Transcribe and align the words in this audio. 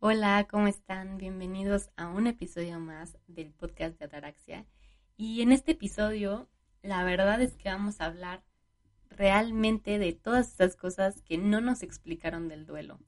Hola, 0.00 0.46
¿cómo 0.48 0.68
están? 0.68 1.18
Bienvenidos 1.18 1.90
a 1.96 2.06
un 2.06 2.28
episodio 2.28 2.78
más 2.78 3.18
del 3.26 3.50
podcast 3.50 3.98
de 3.98 4.04
Ataraxia. 4.04 4.64
Y 5.16 5.42
en 5.42 5.50
este 5.50 5.72
episodio, 5.72 6.48
la 6.82 7.02
verdad 7.02 7.42
es 7.42 7.56
que 7.56 7.68
vamos 7.68 8.00
a 8.00 8.04
hablar 8.04 8.44
realmente 9.10 9.98
de 9.98 10.12
todas 10.12 10.46
estas 10.52 10.76
cosas 10.76 11.20
que 11.22 11.36
no 11.36 11.60
nos 11.60 11.82
explicaron 11.82 12.46
del 12.46 12.64
duelo. 12.64 13.00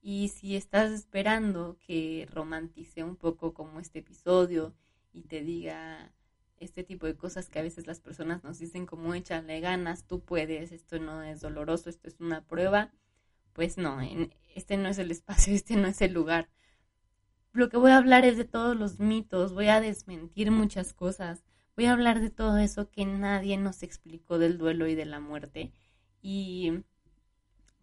Y 0.00 0.28
si 0.28 0.54
estás 0.54 0.92
esperando 0.92 1.76
que 1.84 2.28
romantice 2.30 3.02
un 3.02 3.16
poco 3.16 3.52
como 3.52 3.80
este 3.80 3.98
episodio 3.98 4.76
y 5.12 5.22
te 5.22 5.42
diga 5.42 6.12
este 6.58 6.84
tipo 6.84 7.06
de 7.06 7.16
cosas 7.16 7.48
que 7.48 7.58
a 7.58 7.62
veces 7.62 7.88
las 7.88 7.98
personas 7.98 8.44
nos 8.44 8.60
dicen 8.60 8.86
como 8.86 9.12
échale 9.12 9.58
ganas, 9.58 10.04
tú 10.04 10.20
puedes, 10.20 10.70
esto 10.70 11.00
no 11.00 11.20
es 11.24 11.40
doloroso, 11.40 11.90
esto 11.90 12.06
es 12.06 12.20
una 12.20 12.46
prueba, 12.46 12.92
pues 13.58 13.76
no, 13.76 13.98
este 14.54 14.76
no 14.76 14.88
es 14.88 14.98
el 14.98 15.10
espacio, 15.10 15.52
este 15.52 15.74
no 15.74 15.88
es 15.88 16.00
el 16.00 16.12
lugar. 16.12 16.48
Lo 17.52 17.68
que 17.68 17.76
voy 17.76 17.90
a 17.90 17.96
hablar 17.96 18.24
es 18.24 18.36
de 18.36 18.44
todos 18.44 18.76
los 18.76 19.00
mitos, 19.00 19.52
voy 19.52 19.66
a 19.66 19.80
desmentir 19.80 20.52
muchas 20.52 20.92
cosas, 20.92 21.42
voy 21.74 21.86
a 21.86 21.92
hablar 21.92 22.20
de 22.20 22.30
todo 22.30 22.58
eso 22.58 22.88
que 22.88 23.04
nadie 23.04 23.56
nos 23.56 23.82
explicó 23.82 24.38
del 24.38 24.58
duelo 24.58 24.86
y 24.86 24.94
de 24.94 25.06
la 25.06 25.18
muerte 25.18 25.72
y 26.22 26.84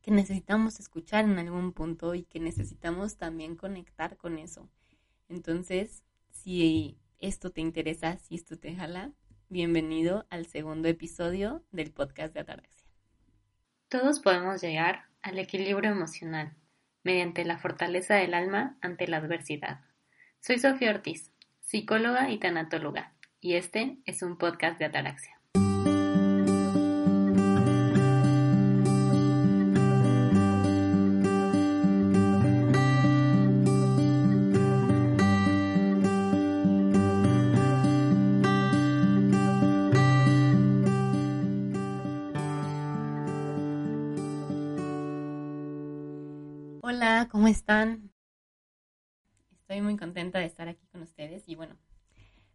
que 0.02 0.12
necesitamos 0.12 0.80
escuchar 0.80 1.26
en 1.26 1.40
algún 1.40 1.74
punto 1.74 2.16
y 2.16 2.24
que 2.24 2.40
necesitamos 2.40 3.18
también 3.18 3.58
conectar 3.58 4.16
con 4.16 4.40
eso. 4.40 4.70
Entonces, 5.28 6.06
si 6.30 6.98
esto 7.20 7.52
te 7.52 7.60
interesa, 7.60 8.18
si 8.18 8.36
esto 8.36 8.58
te 8.58 8.74
jala, 8.74 9.12
bienvenido 9.50 10.26
al 10.30 10.46
segundo 10.46 10.88
episodio 10.88 11.66
del 11.74 11.92
podcast 11.92 12.34
de 12.34 12.40
Ataraxia. 12.40 12.88
Todos 13.90 14.22
podemos 14.22 14.62
llegar 14.62 15.04
al 15.26 15.40
equilibrio 15.40 15.90
emocional 15.90 16.54
mediante 17.04 17.46
la 17.46 17.58
fortaleza 17.58 18.14
del 18.14 18.36
alma 18.36 18.78
ante 18.82 19.08
la 19.08 19.18
adversidad. 19.18 19.80
Soy 20.40 20.60
Sofía 20.60 20.92
Ortiz, 20.92 21.32
psicóloga 21.62 22.30
y 22.30 22.38
tanatóloga, 22.38 23.16
y 23.42 23.56
este 23.56 23.98
es 24.06 24.22
un 24.22 24.38
podcast 24.38 24.78
de 24.78 24.86
Ataraxia. 24.86 25.35
¿Cómo 47.30 47.48
están? 47.48 48.12
Estoy 49.52 49.80
muy 49.82 49.96
contenta 49.96 50.40
de 50.40 50.46
estar 50.46 50.68
aquí 50.68 50.88
con 50.88 51.04
ustedes 51.04 51.44
y 51.46 51.54
bueno, 51.54 51.78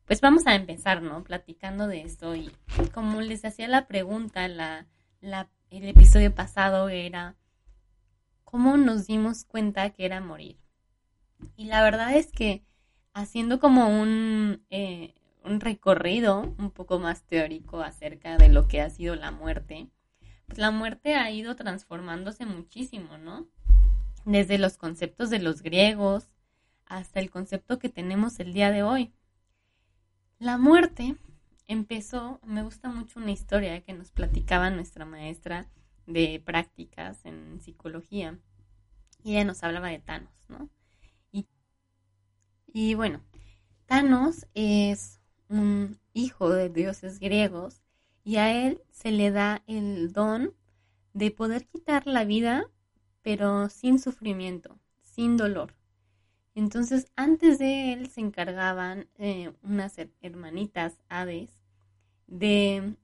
pues 0.06 0.20
vamos 0.20 0.44
a 0.48 0.56
empezar, 0.56 1.02
¿no? 1.02 1.22
Platicando 1.22 1.86
de 1.86 2.02
esto 2.02 2.34
y 2.34 2.50
como 2.92 3.20
les 3.20 3.44
hacía 3.44 3.68
la 3.68 3.86
pregunta, 3.86 4.48
la, 4.48 4.88
el 5.20 5.84
episodio 5.84 6.34
pasado 6.34 6.88
era 6.88 7.36
cómo 8.42 8.76
nos 8.76 9.06
dimos 9.06 9.44
cuenta 9.44 9.90
que 9.90 10.04
era 10.04 10.20
morir. 10.20 10.58
Y 11.54 11.66
la 11.66 11.80
verdad 11.84 12.16
es 12.16 12.32
que 12.32 12.64
haciendo 13.12 13.60
como 13.60 13.88
un, 13.88 14.66
eh, 14.70 15.14
un 15.44 15.60
recorrido 15.60 16.40
un 16.58 16.72
poco 16.72 16.98
más 16.98 17.22
teórico 17.22 17.82
acerca 17.82 18.36
de 18.36 18.48
lo 18.48 18.66
que 18.66 18.80
ha 18.80 18.90
sido 18.90 19.14
la 19.14 19.30
muerte, 19.30 19.90
pues 20.46 20.58
la 20.58 20.72
muerte 20.72 21.14
ha 21.14 21.30
ido 21.30 21.54
transformándose 21.54 22.46
muchísimo, 22.46 23.16
¿no? 23.16 23.48
Desde 24.24 24.58
los 24.58 24.76
conceptos 24.76 25.30
de 25.30 25.38
los 25.38 25.62
griegos 25.62 26.30
hasta 26.86 27.20
el 27.20 27.30
concepto 27.30 27.78
que 27.78 27.88
tenemos 27.88 28.40
el 28.40 28.52
día 28.52 28.70
de 28.70 28.82
hoy. 28.82 29.12
La 30.38 30.58
muerte 30.58 31.16
empezó, 31.68 32.40
me 32.44 32.62
gusta 32.62 32.88
mucho 32.88 33.20
una 33.20 33.30
historia 33.30 33.80
que 33.82 33.92
nos 33.92 34.10
platicaba 34.10 34.70
nuestra 34.70 35.04
maestra 35.04 35.68
de 36.06 36.42
prácticas 36.44 37.24
en 37.24 37.60
psicología 37.60 38.38
y 39.22 39.32
ella 39.32 39.44
nos 39.44 39.62
hablaba 39.62 39.88
de 39.88 39.98
Thanos, 39.98 40.32
¿no? 40.48 40.68
Y, 42.72 42.94
bueno, 42.94 43.20
Thanos 43.86 44.46
es 44.54 45.20
un 45.48 45.98
hijo 46.12 46.50
de 46.50 46.68
dioses 46.68 47.18
griegos 47.18 47.82
y 48.22 48.36
a 48.36 48.66
él 48.66 48.80
se 48.90 49.10
le 49.10 49.32
da 49.32 49.64
el 49.66 50.12
don 50.12 50.54
de 51.12 51.32
poder 51.32 51.66
quitar 51.66 52.06
la 52.06 52.24
vida 52.24 52.70
pero 53.22 53.68
sin 53.68 53.98
sufrimiento, 53.98 54.78
sin 55.02 55.36
dolor. 55.36 55.74
Entonces, 56.54 57.06
antes 57.16 57.58
de 57.58 57.92
él 57.92 58.08
se 58.08 58.20
encargaban 58.20 59.08
eh, 59.18 59.52
unas 59.62 59.96
hermanitas 60.22 60.98
aves 61.08 61.50
de 62.26 62.94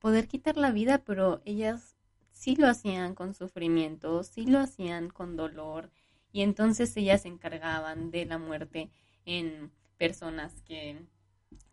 poder 0.00 0.28
quitar 0.28 0.56
la 0.56 0.70
vida, 0.70 0.98
pero 1.04 1.40
ellas 1.44 1.96
sí 2.32 2.56
lo 2.56 2.68
hacían 2.68 3.14
con 3.14 3.34
sufrimiento, 3.34 4.22
sí 4.24 4.46
lo 4.46 4.58
hacían 4.60 5.08
con 5.08 5.36
dolor, 5.36 5.90
y 6.32 6.42
entonces 6.42 6.96
ellas 6.96 7.22
se 7.22 7.28
encargaban 7.28 8.10
de 8.10 8.26
la 8.26 8.38
muerte 8.38 8.90
en 9.24 9.70
personas 9.98 10.62
que 10.62 10.98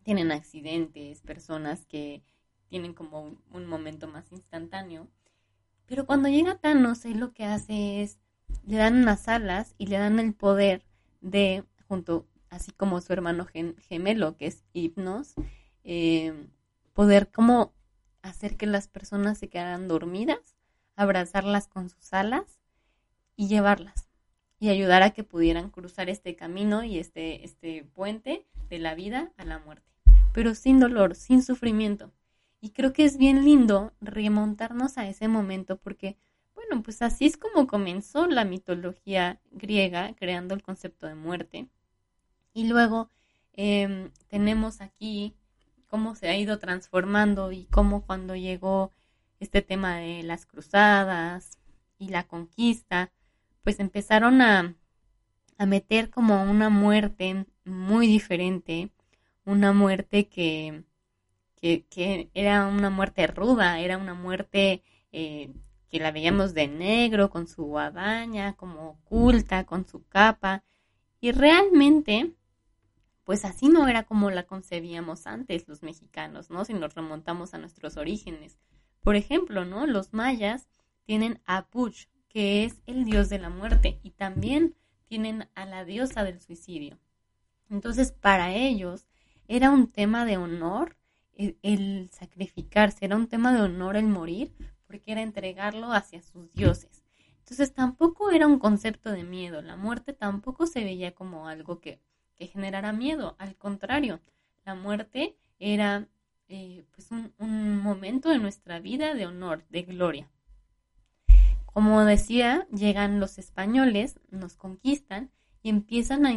tienen 0.04 0.32
accidentes, 0.32 1.22
personas 1.22 1.86
que 1.86 2.22
tienen 2.70 2.94
como 2.94 3.36
un 3.52 3.66
momento 3.66 4.08
más 4.08 4.32
instantáneo. 4.32 5.08
Pero 5.92 6.06
cuando 6.06 6.30
llega 6.30 6.56
Thanos, 6.56 7.04
él 7.04 7.20
lo 7.20 7.34
que 7.34 7.44
hace 7.44 8.02
es, 8.02 8.18
le 8.66 8.78
dan 8.78 8.96
unas 8.96 9.28
alas 9.28 9.76
y 9.78 9.88
le 9.88 9.98
dan 9.98 10.20
el 10.20 10.34
poder 10.34 10.86
de, 11.20 11.66
junto, 11.86 12.26
así 12.50 12.72
como 12.72 13.02
su 13.02 13.12
hermano 13.12 13.46
gemelo, 13.90 14.38
que 14.38 14.48
es 14.48 14.64
Hipnos, 14.72 15.34
eh, 15.84 16.48
poder 16.94 17.30
como 17.30 17.74
hacer 18.22 18.56
que 18.56 18.68
las 18.68 18.88
personas 18.88 19.38
se 19.38 19.50
quedaran 19.50 19.90
dormidas, 19.90 20.56
abrazarlas 20.96 21.68
con 21.68 21.90
sus 21.90 22.14
alas 22.14 22.62
y 23.36 23.50
llevarlas 23.50 24.08
y 24.62 24.70
ayudar 24.70 25.04
a 25.04 25.10
que 25.10 25.26
pudieran 25.26 25.70
cruzar 25.70 26.10
este 26.10 26.38
camino 26.38 26.86
y 26.86 27.00
este, 27.00 27.44
este 27.44 27.84
puente 27.84 28.48
de 28.70 28.80
la 28.80 28.96
vida 28.96 29.34
a 29.36 29.44
la 29.44 29.60
muerte, 29.60 29.92
pero 30.34 30.56
sin 30.56 30.80
dolor, 30.80 31.16
sin 31.16 31.44
sufrimiento. 31.44 32.14
Y 32.62 32.70
creo 32.70 32.94
que 32.94 33.06
es 33.06 33.18
bien 33.18 33.44
lindo 33.44 33.92
remontarnos 34.02 35.00
a 35.00 35.08
ese 35.08 35.28
momento 35.28 35.78
porque, 35.78 36.16
bueno, 36.54 36.84
pues 36.84 37.02
así 37.02 37.26
es 37.26 37.36
como 37.36 37.66
comenzó 37.66 38.28
la 38.28 38.46
mitología 38.46 39.42
griega, 39.52 40.14
creando 40.14 40.54
el 40.54 40.62
concepto 40.62 41.08
de 41.08 41.16
muerte. 41.16 41.68
Y 42.54 42.68
luego 42.68 43.10
em, 43.54 44.12
tenemos 44.28 44.80
aquí 44.80 45.34
cómo 45.88 46.16
se 46.16 46.30
ha 46.30 46.38
ido 46.38 46.60
transformando 46.60 47.52
y 47.52 47.66
cómo 47.66 48.06
cuando 48.06 48.36
llegó 48.36 48.92
este 49.40 49.64
tema 49.64 49.98
de 49.98 50.22
las 50.22 50.46
cruzadas 50.46 51.58
y 51.98 52.10
la 52.10 52.28
conquista, 52.28 53.12
pues 53.64 53.80
empezaron 53.80 54.42
a, 54.42 54.76
a 55.58 55.66
meter 55.66 56.12
como 56.12 56.44
una 56.44 56.70
muerte 56.70 57.48
muy 57.66 58.06
diferente, 58.06 58.92
una 59.46 59.74
muerte 59.74 60.28
que 60.28 60.84
que, 61.62 62.30
era 62.34 62.68
una 62.68 62.90
muerte 62.90 63.28
ruda, 63.28 63.80
era 63.80 63.98
una 63.98 64.14
muerte 64.14 64.84
eh, 65.12 65.54
que 65.90 66.00
la 66.00 66.12
veíamos 66.12 66.54
de 66.54 66.68
negro, 66.68 67.30
con 67.30 67.48
su 67.48 67.66
guadaña, 67.66 68.54
como 68.54 68.90
oculta, 68.90 69.66
con 69.66 69.88
su 69.88 70.06
capa. 70.08 70.64
Y 71.20 71.32
realmente, 71.32 72.34
pues 73.24 73.46
así 73.46 73.70
no 73.70 73.88
era 73.88 74.04
como 74.04 74.32
la 74.32 74.44
concebíamos 74.44 75.28
antes 75.28 75.68
los 75.68 75.84
mexicanos, 75.84 76.50
¿no? 76.50 76.66
Si 76.66 76.74
nos 76.74 76.96
remontamos 76.96 77.54
a 77.54 77.60
nuestros 77.60 77.98
orígenes. 77.98 78.58
Por 79.02 79.16
ejemplo, 79.16 79.66
¿no? 79.66 79.86
Los 79.86 80.14
mayas 80.14 80.68
tienen 81.04 81.42
a 81.46 81.68
Puch, 81.68 82.08
que 82.28 82.64
es 82.64 82.82
el 82.88 83.06
dios 83.06 83.30
de 83.30 83.40
la 83.40 83.50
muerte, 83.50 84.00
y 84.02 84.12
también 84.12 84.76
tienen 85.06 85.50
a 85.56 85.66
la 85.66 85.86
diosa 85.86 86.24
del 86.24 86.40
suicidio. 86.40 86.98
Entonces, 87.70 88.12
para 88.12 88.56
ellos 88.56 89.08
era 89.48 89.70
un 89.70 89.88
tema 89.88 90.26
de 90.26 90.38
honor 90.38 90.96
el, 91.62 92.10
sacrificarse, 92.12 93.06
era 93.06 93.16
un 93.16 93.28
tema 93.28 93.54
de 93.54 93.62
honor 93.62 93.96
el 93.96 94.08
morir, 94.08 94.54
porque 94.88 95.12
era 95.12 95.22
entregarlo 95.22 95.92
hacia 95.94 96.22
sus 96.22 96.52
dioses. 96.54 97.04
Entonces 97.40 97.74
tampoco 97.74 98.32
era 98.32 98.48
un 98.48 98.60
concepto 98.60 99.12
de 99.12 99.24
miedo, 99.24 99.62
la 99.62 99.76
muerte 99.76 100.14
tampoco 100.14 100.68
se 100.68 100.84
veía 100.84 101.14
como 101.14 101.48
algo 101.48 101.80
que, 101.80 102.00
que 102.36 102.48
generara 102.48 102.94
miedo, 102.94 103.36
al 103.40 103.56
contrario, 103.56 104.20
la 104.66 104.76
muerte 104.76 105.36
era 105.60 106.08
eh, 106.48 106.86
pues 106.92 107.12
un, 107.12 107.34
un 107.40 107.78
momento 107.80 108.30
de 108.30 108.40
nuestra 108.40 108.80
vida 108.80 109.14
de 109.14 109.26
honor, 109.26 109.66
de 109.70 109.84
gloria. 109.84 110.30
Como 111.66 112.04
decía, 112.04 112.68
llegan 112.72 113.20
los 113.20 113.38
españoles, 113.38 114.20
nos 114.30 114.58
conquistan 114.58 115.32
y 115.64 115.70
empiezan 115.70 116.26
a, 116.26 116.32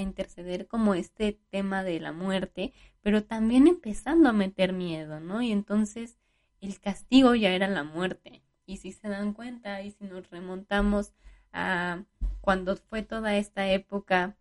interceder 0.00 0.66
como 0.66 0.94
este 0.94 1.38
tema 1.50 1.84
de 1.84 2.00
la 2.00 2.12
muerte, 2.12 2.72
pero 3.02 3.24
también 3.24 3.66
empezando 3.66 4.28
a 4.28 4.32
meter 4.32 4.72
miedo, 4.72 5.20
¿no? 5.20 5.42
Y 5.42 5.52
entonces 5.52 6.18
el 6.60 6.80
castigo 6.80 7.34
ya 7.34 7.50
era 7.50 7.68
la 7.68 7.84
muerte. 7.84 8.42
Y 8.66 8.78
si 8.78 8.92
se 8.92 9.08
dan 9.08 9.34
cuenta 9.34 9.82
y 9.82 9.90
si 9.90 10.04
nos 10.04 10.30
remontamos 10.30 11.12
a 11.52 12.02
cuando 12.40 12.76
fue 12.76 13.02
toda 13.02 13.36
esta 13.36 13.70
época 13.70 14.36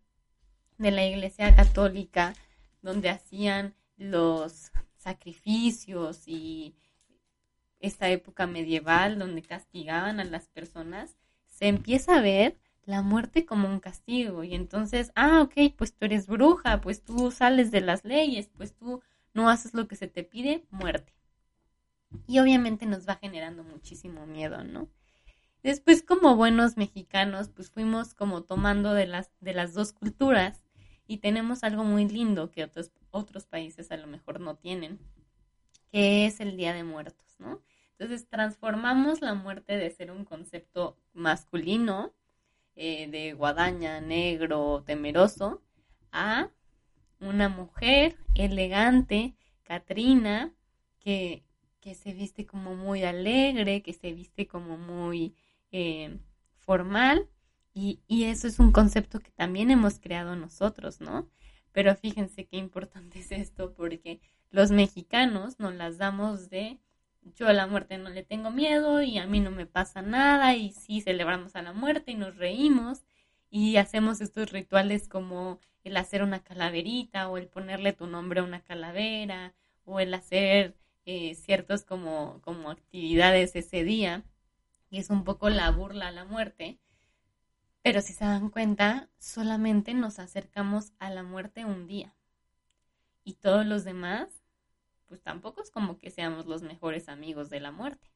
de 0.78 0.92
la 0.92 1.06
Iglesia 1.06 1.54
Católica, 1.56 2.34
donde 2.82 3.10
hacían 3.10 3.76
los 3.98 4.72
sacrificios 4.98 6.28
y 6.28 6.76
esta 7.80 8.10
época 8.10 8.48
medieval 8.48 9.20
donde 9.20 9.42
castigaban 9.42 10.22
a 10.22 10.24
las 10.24 10.48
personas, 10.48 11.18
se 11.48 11.68
empieza 11.68 12.18
a 12.18 12.22
ver 12.22 12.58
la 12.86 13.02
muerte 13.02 13.46
como 13.46 13.68
un 13.68 13.80
castigo. 13.80 14.44
Y 14.44 14.56
entonces, 14.56 15.12
ah, 15.16 15.42
ok, 15.42 15.74
pues 15.78 15.94
tú 15.94 16.06
eres 16.06 16.28
bruja, 16.28 16.82
pues 16.82 17.04
tú 17.04 17.32
sales 17.32 17.72
de 17.72 17.82
las 17.82 18.04
leyes, 18.06 18.50
pues 18.56 18.76
tú 18.76 19.02
no 19.34 19.50
haces 19.50 19.74
lo 19.74 19.88
que 19.88 19.96
se 19.96 20.08
te 20.08 20.24
pide, 20.24 20.66
muerte. 20.70 21.14
Y 22.28 22.40
obviamente 22.40 22.86
nos 22.86 23.08
va 23.08 23.16
generando 23.16 23.64
muchísimo 23.64 24.26
miedo, 24.26 24.64
¿no? 24.64 24.90
Después, 25.64 26.04
como 26.04 26.36
buenos 26.36 26.76
mexicanos, 26.76 27.50
pues 27.50 27.72
fuimos 27.72 28.14
como 28.14 28.44
tomando 28.44 28.94
de 28.94 29.08
las, 29.08 29.32
de 29.40 29.54
las 29.54 29.74
dos 29.74 29.94
culturas 29.94 30.62
y 31.08 31.18
tenemos 31.18 31.64
algo 31.64 31.86
muy 31.86 32.08
lindo 32.08 32.52
que 32.52 32.66
otros, 32.66 32.92
otros 33.12 33.46
países 33.46 33.90
a 33.92 33.98
lo 33.98 34.08
mejor 34.08 34.42
no 34.42 34.56
tienen, 34.58 35.00
que 35.90 36.26
es 36.26 36.42
el 36.42 36.58
Día 36.58 36.74
de 36.74 36.84
Muertos, 36.84 37.36
¿no? 37.40 37.62
Entonces 37.92 38.28
transformamos 38.28 39.22
la 39.22 39.36
muerte 39.36 39.78
de 39.78 39.90
ser 39.90 40.12
un 40.12 40.26
concepto 40.26 40.98
masculino, 41.14 42.14
eh, 42.76 43.08
de 43.10 43.34
guadaña, 43.34 44.02
negro, 44.02 44.84
temeroso, 44.86 45.62
a 46.12 46.50
una 47.20 47.50
mujer 47.50 48.18
elegante, 48.36 49.36
Katrina, 49.64 50.54
que, 51.00 51.44
que 51.80 51.96
se 51.96 52.14
viste 52.14 52.46
como 52.46 52.76
muy 52.76 53.04
alegre, 53.04 53.82
que 53.82 53.94
se 53.94 54.14
viste 54.14 54.48
como 54.48 54.78
muy 54.78 55.36
eh, 55.72 56.18
formal 56.58 57.30
y, 57.74 58.02
y, 58.08 58.26
eso 58.26 58.48
es 58.48 58.60
un 58.60 58.72
concepto 58.72 59.20
que 59.20 59.32
también 59.32 59.72
hemos 59.72 60.00
creado 60.00 60.36
nosotros, 60.36 61.02
¿no? 61.02 61.30
Pero 61.72 61.96
fíjense 61.96 62.46
qué 62.46 62.58
importante 62.58 63.20
es 63.20 63.32
esto 63.32 63.74
porque 63.74 64.22
los 64.52 64.72
mexicanos 64.72 65.60
nos 65.60 65.74
las 65.74 65.98
damos 65.98 66.50
de 66.50 66.80
yo 67.36 67.48
a 67.48 67.54
la 67.54 67.68
muerte 67.68 67.98
no 67.98 68.10
le 68.10 68.24
tengo 68.24 68.52
miedo 68.52 69.02
y 69.02 69.18
a 69.18 69.26
mí 69.28 69.40
no 69.40 69.52
me 69.52 69.66
pasa 69.66 70.02
nada 70.02 70.56
y 70.56 70.72
sí 70.72 71.02
celebramos 71.02 71.56
a 71.56 71.62
la 71.62 71.74
muerte 71.74 72.12
y 72.12 72.16
nos 72.16 72.38
reímos 72.38 73.04
y 73.50 73.78
hacemos 73.78 74.22
estos 74.22 74.52
rituales 74.52 75.08
como 75.08 75.60
el 75.84 75.98
hacer 75.98 76.24
una 76.24 76.44
calaverita 76.44 77.30
o 77.30 77.38
el 77.38 77.48
ponerle 77.48 77.94
tu 77.94 78.08
nombre 78.08 78.40
a 78.40 78.44
una 78.44 78.62
calavera 78.62 79.54
o 79.86 80.00
el 80.00 80.14
hacer 80.14 80.76
eh, 81.06 81.36
ciertos 81.36 81.84
como, 81.84 82.42
como 82.42 82.72
actividades 82.72 83.56
ese 83.56 83.84
día 83.84 84.24
y 84.90 85.00
es 85.00 85.10
un 85.10 85.24
poco 85.24 85.50
la 85.50 85.72
burla 85.72 86.10
a 86.10 86.12
la 86.12 86.26
muerte. 86.26 86.80
Pero 87.82 88.02
si 88.02 88.14
se 88.14 88.26
dan 88.26 88.50
cuenta, 88.50 89.10
solamente 89.18 89.94
nos 89.94 90.20
acercamos 90.20 90.94
a 91.00 91.10
la 91.10 91.24
muerte 91.24 91.66
un 91.66 91.88
día. 91.88 92.16
Y 93.24 93.34
todos 93.34 93.66
los 93.66 93.84
demás, 93.84 94.43
pues 95.14 95.22
tampoco 95.22 95.62
es 95.62 95.70
como 95.70 96.00
que 96.00 96.10
seamos 96.10 96.48
los 96.48 96.64
mejores 96.64 97.08
amigos 97.08 97.50
de 97.50 97.60
la 97.60 97.72
muerte. 97.72 98.08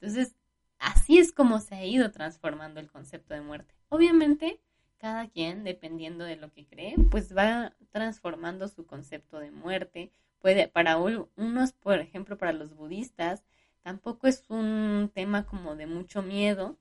Entonces, 0.00 0.34
así 0.78 1.18
es 1.18 1.32
como 1.32 1.60
se 1.60 1.76
ha 1.76 1.84
ido 1.86 2.10
transformando 2.10 2.80
el 2.80 2.90
concepto 2.90 3.34
de 3.34 3.40
muerte. 3.40 3.72
Obviamente, 3.88 4.60
cada 4.98 5.28
quien, 5.28 5.62
dependiendo 5.62 6.24
de 6.24 6.36
lo 6.36 6.50
que 6.52 6.66
cree, 6.66 6.96
pues 7.10 7.36
va 7.36 7.74
transformando 7.92 8.66
su 8.68 8.84
concepto 8.84 9.38
de 9.38 9.52
muerte. 9.52 10.10
Puede, 10.40 10.66
para 10.68 10.96
unos, 10.98 11.72
por 11.72 12.00
ejemplo, 12.00 12.36
para 12.36 12.52
los 12.52 12.74
budistas, 12.74 13.44
Tampoco 13.84 14.26
es 14.28 14.46
un 14.48 15.10
tema 15.14 15.44
como 15.44 15.76
de 15.76 15.86
mucho 15.86 16.22
miedo, 16.22 16.78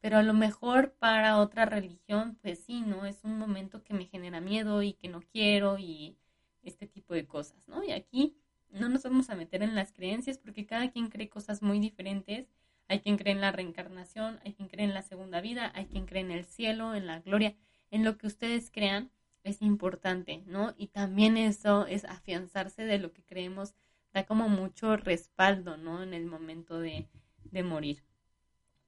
pero 0.00 0.16
a 0.16 0.22
lo 0.22 0.32
mejor 0.32 0.92
para 0.94 1.38
otra 1.38 1.66
religión, 1.66 2.38
pues 2.40 2.60
sí, 2.60 2.80
¿no? 2.80 3.04
Es 3.04 3.22
un 3.22 3.38
momento 3.38 3.84
que 3.84 3.92
me 3.92 4.06
genera 4.06 4.40
miedo 4.40 4.82
y 4.82 4.94
que 4.94 5.08
no 5.08 5.20
quiero 5.20 5.78
y 5.78 6.16
este 6.62 6.86
tipo 6.86 7.12
de 7.14 7.26
cosas, 7.26 7.68
¿no? 7.68 7.84
Y 7.84 7.87
aquí 7.98 8.36
no 8.70 8.88
nos 8.88 9.02
vamos 9.02 9.30
a 9.30 9.36
meter 9.36 9.62
en 9.62 9.74
las 9.74 9.92
creencias 9.92 10.38
porque 10.38 10.66
cada 10.66 10.90
quien 10.90 11.08
cree 11.08 11.28
cosas 11.28 11.62
muy 11.62 11.80
diferentes. 11.80 12.46
Hay 12.88 13.00
quien 13.00 13.18
cree 13.18 13.32
en 13.32 13.40
la 13.40 13.52
reencarnación, 13.52 14.40
hay 14.44 14.54
quien 14.54 14.68
cree 14.68 14.84
en 14.84 14.94
la 14.94 15.02
segunda 15.02 15.40
vida, 15.40 15.70
hay 15.74 15.86
quien 15.86 16.06
cree 16.06 16.22
en 16.22 16.30
el 16.30 16.46
cielo, 16.46 16.94
en 16.94 17.06
la 17.06 17.20
gloria, 17.20 17.54
en 17.90 18.04
lo 18.04 18.16
que 18.16 18.26
ustedes 18.26 18.70
crean 18.70 19.10
es 19.44 19.62
importante, 19.62 20.42
¿no? 20.46 20.74
Y 20.78 20.88
también 20.88 21.36
eso 21.36 21.86
es 21.86 22.04
afianzarse 22.04 22.84
de 22.84 22.98
lo 22.98 23.12
que 23.12 23.22
creemos 23.22 23.74
da 24.12 24.24
como 24.24 24.48
mucho 24.48 24.96
respaldo, 24.96 25.76
¿no? 25.76 26.02
En 26.02 26.14
el 26.14 26.26
momento 26.26 26.80
de, 26.80 27.08
de 27.44 27.62
morir. 27.62 28.04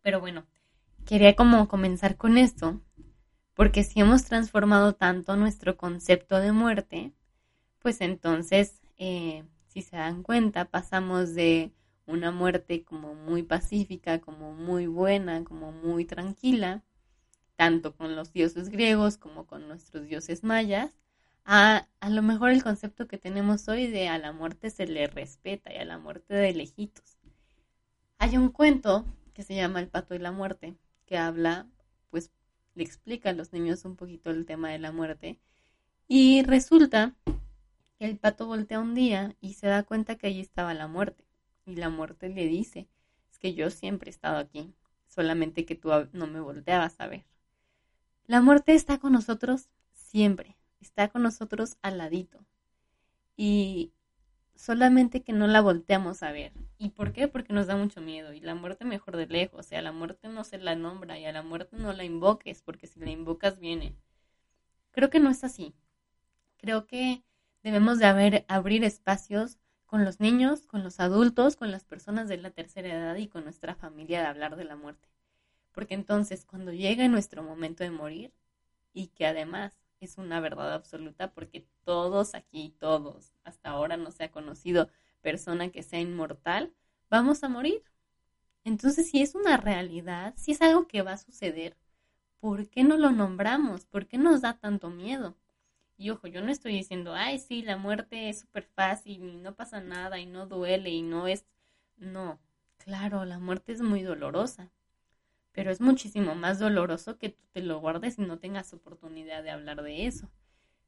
Pero 0.02 0.20
bueno, 0.20 0.46
quería 1.04 1.36
como 1.36 1.68
comenzar 1.68 2.16
con 2.16 2.38
esto, 2.38 2.80
porque 3.54 3.84
si 3.84 4.00
hemos 4.00 4.24
transformado 4.24 4.94
tanto 4.94 5.36
nuestro 5.36 5.76
concepto 5.76 6.38
de 6.38 6.52
muerte, 6.52 7.12
pues 7.80 8.00
entonces, 8.00 8.79
eh, 9.00 9.44
si 9.66 9.80
se 9.80 9.96
dan 9.96 10.22
cuenta, 10.22 10.66
pasamos 10.66 11.34
de 11.34 11.72
una 12.06 12.30
muerte 12.30 12.84
como 12.84 13.14
muy 13.14 13.42
pacífica, 13.42 14.20
como 14.20 14.52
muy 14.52 14.86
buena, 14.86 15.42
como 15.42 15.72
muy 15.72 16.04
tranquila, 16.04 16.84
tanto 17.56 17.96
con 17.96 18.14
los 18.14 18.32
dioses 18.34 18.68
griegos 18.68 19.16
como 19.16 19.46
con 19.46 19.68
nuestros 19.68 20.06
dioses 20.06 20.44
mayas, 20.44 20.92
a, 21.46 21.88
a 22.00 22.10
lo 22.10 22.20
mejor 22.20 22.50
el 22.50 22.62
concepto 22.62 23.08
que 23.08 23.16
tenemos 23.16 23.68
hoy 23.68 23.86
de 23.86 24.08
a 24.08 24.18
la 24.18 24.32
muerte 24.32 24.68
se 24.68 24.86
le 24.86 25.06
respeta 25.06 25.72
y 25.72 25.78
a 25.78 25.84
la 25.86 25.98
muerte 25.98 26.34
de 26.34 26.52
lejitos. 26.52 27.16
Hay 28.18 28.36
un 28.36 28.50
cuento 28.50 29.06
que 29.32 29.42
se 29.42 29.54
llama 29.54 29.80
El 29.80 29.88
pato 29.88 30.14
y 30.14 30.18
la 30.18 30.30
muerte, 30.30 30.76
que 31.06 31.16
habla, 31.16 31.66
pues 32.10 32.30
le 32.74 32.84
explica 32.84 33.30
a 33.30 33.32
los 33.32 33.54
niños 33.54 33.86
un 33.86 33.96
poquito 33.96 34.30
el 34.30 34.44
tema 34.44 34.68
de 34.68 34.78
la 34.78 34.92
muerte. 34.92 35.38
Y 36.06 36.42
resulta 36.42 37.14
el 38.00 38.18
pato 38.18 38.46
voltea 38.46 38.80
un 38.80 38.94
día 38.94 39.36
y 39.40 39.54
se 39.54 39.68
da 39.68 39.84
cuenta 39.84 40.16
que 40.16 40.26
allí 40.26 40.40
estaba 40.40 40.74
la 40.74 40.88
muerte. 40.88 41.24
Y 41.64 41.76
la 41.76 41.88
muerte 41.88 42.28
le 42.28 42.46
dice, 42.46 42.88
es 43.30 43.38
que 43.38 43.54
yo 43.54 43.70
siempre 43.70 44.10
he 44.10 44.12
estado 44.12 44.38
aquí, 44.38 44.74
solamente 45.06 45.64
que 45.64 45.76
tú 45.76 45.90
no 46.12 46.26
me 46.26 46.40
volteabas 46.40 46.96
a 46.98 47.06
ver. 47.06 47.24
La 48.26 48.40
muerte 48.40 48.74
está 48.74 48.98
con 48.98 49.12
nosotros 49.12 49.68
siempre 49.92 50.56
está 50.80 51.08
con 51.08 51.22
nosotros 51.22 51.76
al 51.82 51.98
ladito. 51.98 52.44
Y 53.36 53.92
solamente 54.54 55.22
que 55.22 55.32
no 55.32 55.46
la 55.46 55.60
volteamos 55.60 56.22
a 56.22 56.32
ver. 56.32 56.52
¿Y 56.78 56.90
por 56.90 57.12
qué? 57.12 57.28
Porque 57.28 57.52
nos 57.52 57.66
da 57.66 57.76
mucho 57.76 58.00
miedo. 58.00 58.32
Y 58.32 58.40
la 58.40 58.54
muerte 58.54 58.84
mejor 58.84 59.16
de 59.16 59.26
lejos. 59.26 59.60
O 59.60 59.62
sea, 59.62 59.82
la 59.82 59.92
muerte 59.92 60.28
no 60.28 60.44
se 60.44 60.58
la 60.58 60.74
nombra 60.74 61.18
y 61.18 61.26
a 61.26 61.32
la 61.32 61.42
muerte 61.42 61.76
no 61.76 61.92
la 61.92 62.04
invoques, 62.04 62.62
porque 62.62 62.86
si 62.86 63.00
la 63.00 63.10
invocas 63.10 63.58
viene. 63.58 63.94
Creo 64.90 65.10
que 65.10 65.20
no 65.20 65.30
es 65.30 65.44
así. 65.44 65.74
Creo 66.58 66.86
que 66.86 67.22
debemos 67.62 67.98
de 67.98 68.06
haber, 68.06 68.44
abrir 68.48 68.84
espacios 68.84 69.58
con 69.86 70.04
los 70.04 70.20
niños, 70.20 70.66
con 70.66 70.84
los 70.84 71.00
adultos, 71.00 71.56
con 71.56 71.70
las 71.70 71.84
personas 71.84 72.28
de 72.28 72.36
la 72.36 72.50
tercera 72.50 72.88
edad 72.88 73.16
y 73.16 73.28
con 73.28 73.44
nuestra 73.44 73.74
familia 73.74 74.20
de 74.20 74.26
hablar 74.26 74.56
de 74.56 74.64
la 74.64 74.76
muerte. 74.76 75.08
Porque 75.72 75.94
entonces 75.94 76.44
cuando 76.44 76.72
llegue 76.72 77.08
nuestro 77.08 77.42
momento 77.42 77.84
de 77.84 77.90
morir 77.90 78.32
y 78.92 79.08
que 79.08 79.26
además 79.26 79.76
es 80.00 80.16
una 80.18 80.40
verdad 80.40 80.72
absoluta 80.72 81.32
porque 81.32 81.66
todos 81.84 82.34
aquí, 82.34 82.74
todos, 82.78 83.32
hasta 83.44 83.70
ahora 83.70 83.96
no 83.96 84.10
se 84.10 84.24
ha 84.24 84.30
conocido 84.30 84.88
persona 85.20 85.70
que 85.70 85.82
sea 85.82 86.00
inmortal, 86.00 86.72
vamos 87.10 87.44
a 87.44 87.48
morir. 87.48 87.82
Entonces, 88.64 89.10
si 89.10 89.22
es 89.22 89.34
una 89.34 89.56
realidad, 89.56 90.34
si 90.36 90.52
es 90.52 90.62
algo 90.62 90.86
que 90.86 91.02
va 91.02 91.12
a 91.12 91.18
suceder, 91.18 91.76
¿por 92.38 92.68
qué 92.68 92.84
no 92.84 92.96
lo 92.96 93.10
nombramos? 93.10 93.86
¿Por 93.86 94.06
qué 94.06 94.18
nos 94.18 94.42
da 94.42 94.58
tanto 94.58 94.90
miedo? 94.90 95.36
Y 96.00 96.10
ojo, 96.10 96.26
yo 96.26 96.42
no 96.42 96.50
estoy 96.50 96.72
diciendo, 96.72 97.14
ay, 97.14 97.38
sí, 97.38 97.62
la 97.62 97.76
muerte 97.76 98.28
es 98.28 98.40
súper 98.40 98.64
fácil 98.64 99.24
y 99.24 99.36
no 99.36 99.54
pasa 99.54 99.80
nada 99.80 100.18
y 100.18 100.26
no 100.26 100.46
duele 100.46 100.90
y 100.90 101.02
no 101.02 101.28
es... 101.28 101.46
No, 101.98 102.40
claro, 102.78 103.24
la 103.24 103.38
muerte 103.38 103.72
es 103.72 103.82
muy 103.82 104.02
dolorosa 104.02 104.72
pero 105.52 105.70
es 105.70 105.80
muchísimo 105.80 106.34
más 106.34 106.58
doloroso 106.58 107.18
que 107.18 107.30
tú 107.30 107.42
te 107.52 107.62
lo 107.62 107.80
guardes 107.80 108.18
y 108.18 108.22
no 108.22 108.38
tengas 108.38 108.72
oportunidad 108.72 109.42
de 109.42 109.50
hablar 109.50 109.82
de 109.82 110.06
eso. 110.06 110.30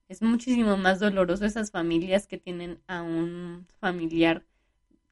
Es 0.09 0.23
muchísimo 0.23 0.77
más 0.77 1.01
doloroso 1.01 1.45
esas 1.47 1.71
familias 1.71 2.27
que 2.27 2.39
tienen 2.39 2.81
a 2.87 3.03
un 3.03 3.67
familiar 3.81 4.45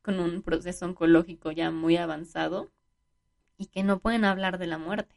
con 0.02 0.20
un 0.20 0.42
proceso 0.42 0.86
oncológico 0.86 1.52
ya 1.52 1.70
muy 1.70 1.96
avanzado 1.96 2.70
y 3.58 3.66
que 3.66 3.82
no 3.84 4.00
pueden 4.00 4.24
hablar 4.24 4.58
de 4.58 4.66
la 4.66 4.78
muerte. 4.78 5.16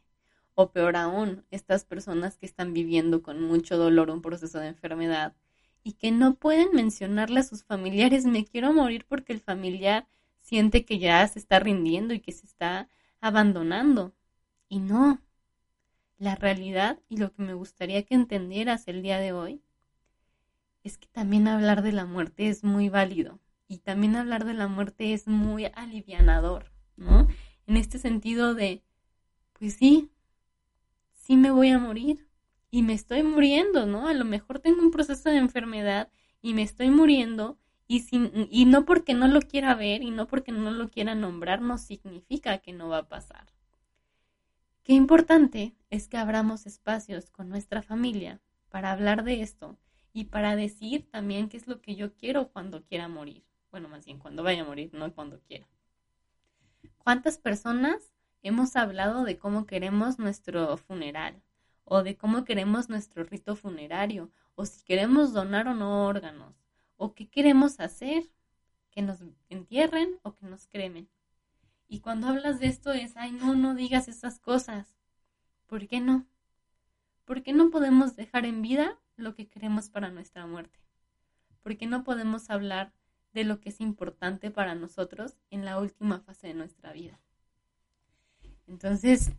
O 0.54 0.70
peor 0.70 0.96
aún, 0.96 1.44
estas 1.50 1.84
personas 1.84 2.36
que 2.36 2.46
están 2.46 2.72
viviendo 2.72 3.22
con 3.22 3.42
mucho 3.42 3.76
dolor 3.76 4.10
un 4.10 4.22
proceso 4.22 4.58
de 4.60 4.68
enfermedad 4.68 5.34
y 5.82 5.92
que 5.92 6.10
no 6.10 6.34
pueden 6.34 6.68
mencionarle 6.72 7.40
a 7.40 7.44
sus 7.44 7.64
familiares 7.64 8.24
me 8.24 8.44
quiero 8.44 8.72
morir 8.72 9.04
porque 9.06 9.32
el 9.32 9.40
familiar 9.40 10.06
siente 10.40 10.84
que 10.84 10.98
ya 10.98 11.26
se 11.28 11.38
está 11.38 11.58
rindiendo 11.58 12.14
y 12.14 12.20
que 12.20 12.32
se 12.32 12.46
está 12.46 12.88
abandonando. 13.20 14.14
Y 14.68 14.80
no, 14.80 15.20
la 16.18 16.34
realidad 16.36 16.98
y 17.08 17.16
lo 17.18 17.32
que 17.32 17.42
me 17.42 17.54
gustaría 17.54 18.02
que 18.04 18.14
entendieras 18.14 18.88
el 18.88 19.02
día 19.02 19.18
de 19.18 19.32
hoy 19.32 19.62
es 20.84 20.98
que 20.98 21.06
también 21.08 21.48
hablar 21.48 21.82
de 21.82 21.92
la 21.92 22.06
muerte 22.06 22.48
es 22.48 22.62
muy 22.62 22.88
válido 22.88 23.40
y 23.68 23.78
también 23.78 24.16
hablar 24.16 24.44
de 24.44 24.54
la 24.54 24.68
muerte 24.68 25.12
es 25.12 25.26
muy 25.26 25.66
alivianador, 25.66 26.70
¿no? 26.96 27.26
En 27.66 27.76
este 27.76 27.98
sentido 27.98 28.54
de 28.54 28.82
pues 29.54 29.74
sí, 29.74 30.10
sí 31.24 31.36
me 31.36 31.50
voy 31.50 31.70
a 31.70 31.78
morir 31.78 32.28
y 32.70 32.82
me 32.82 32.92
estoy 32.92 33.22
muriendo, 33.22 33.86
¿no? 33.86 34.08
A 34.08 34.14
lo 34.14 34.24
mejor 34.24 34.58
tengo 34.58 34.82
un 34.82 34.90
proceso 34.90 35.30
de 35.30 35.38
enfermedad 35.38 36.10
y 36.42 36.52
me 36.54 36.62
estoy 36.62 36.90
muriendo 36.90 37.58
y, 37.86 38.00
sin, 38.00 38.48
y 38.50 38.66
no 38.66 38.84
porque 38.84 39.14
no 39.14 39.26
lo 39.28 39.40
quiera 39.40 39.74
ver 39.74 40.02
y 40.02 40.10
no 40.10 40.26
porque 40.26 40.52
no 40.52 40.70
lo 40.70 40.90
quiera 40.90 41.14
nombrar 41.14 41.62
no 41.62 41.78
significa 41.78 42.58
que 42.58 42.72
no 42.72 42.88
va 42.88 42.98
a 42.98 43.08
pasar. 43.08 43.46
Qué 44.82 44.92
importante 44.92 45.74
es 45.88 46.08
que 46.08 46.18
abramos 46.18 46.66
espacios 46.66 47.30
con 47.30 47.48
nuestra 47.48 47.80
familia 47.80 48.40
para 48.68 48.92
hablar 48.92 49.24
de 49.24 49.40
esto 49.40 49.78
y 50.12 50.24
para 50.24 50.56
decir 50.56 51.08
también 51.10 51.48
qué 51.48 51.56
es 51.56 51.66
lo 51.66 51.80
que 51.80 51.96
yo 51.96 52.12
quiero 52.14 52.48
cuando 52.48 52.84
quiera 52.84 53.08
morir. 53.08 53.44
Bueno, 53.70 53.88
más 53.88 54.04
bien 54.04 54.18
cuando 54.18 54.42
vaya 54.42 54.62
a 54.62 54.66
morir, 54.66 54.90
no 54.92 55.12
cuando 55.14 55.40
quiera. 55.40 55.66
¿Cuántas 56.98 57.38
personas 57.38 58.13
hemos 58.44 58.76
hablado 58.76 59.24
de 59.24 59.38
cómo 59.38 59.66
queremos 59.66 60.18
nuestro 60.18 60.76
funeral 60.76 61.42
o 61.84 62.02
de 62.02 62.16
cómo 62.16 62.44
queremos 62.44 62.88
nuestro 62.88 63.24
rito 63.24 63.56
funerario 63.56 64.30
o 64.54 64.66
si 64.66 64.84
queremos 64.84 65.32
donar 65.32 65.66
o 65.66 65.74
no 65.74 66.06
órganos 66.06 66.54
o 66.96 67.14
qué 67.14 67.28
queremos 67.28 67.80
hacer, 67.80 68.30
que 68.90 69.02
nos 69.02 69.18
entierren 69.48 70.20
o 70.22 70.34
que 70.34 70.46
nos 70.46 70.68
cremen? 70.68 71.08
Y 71.88 72.00
cuando 72.00 72.28
hablas 72.28 72.60
de 72.60 72.66
esto 72.66 72.92
es, 72.92 73.16
ay, 73.16 73.32
no, 73.32 73.54
no 73.54 73.74
digas 73.74 74.08
esas 74.08 74.38
cosas. 74.38 74.94
¿Por 75.66 75.88
qué 75.88 76.00
no? 76.00 76.26
¿Por 77.24 77.42
qué 77.42 77.52
no 77.54 77.70
podemos 77.70 78.14
dejar 78.14 78.44
en 78.44 78.62
vida 78.62 78.98
lo 79.16 79.34
que 79.34 79.48
queremos 79.48 79.88
para 79.88 80.10
nuestra 80.10 80.46
muerte? 80.46 80.78
¿Por 81.62 81.78
qué 81.78 81.86
no 81.86 82.04
podemos 82.04 82.50
hablar 82.50 82.92
de 83.32 83.44
lo 83.44 83.60
que 83.60 83.70
es 83.70 83.80
importante 83.80 84.50
para 84.50 84.74
nosotros 84.74 85.34
en 85.50 85.64
la 85.64 85.80
última 85.80 86.20
fase 86.20 86.48
de 86.48 86.54
nuestra 86.54 86.92
vida? 86.92 87.18
Entonces, 88.74 89.30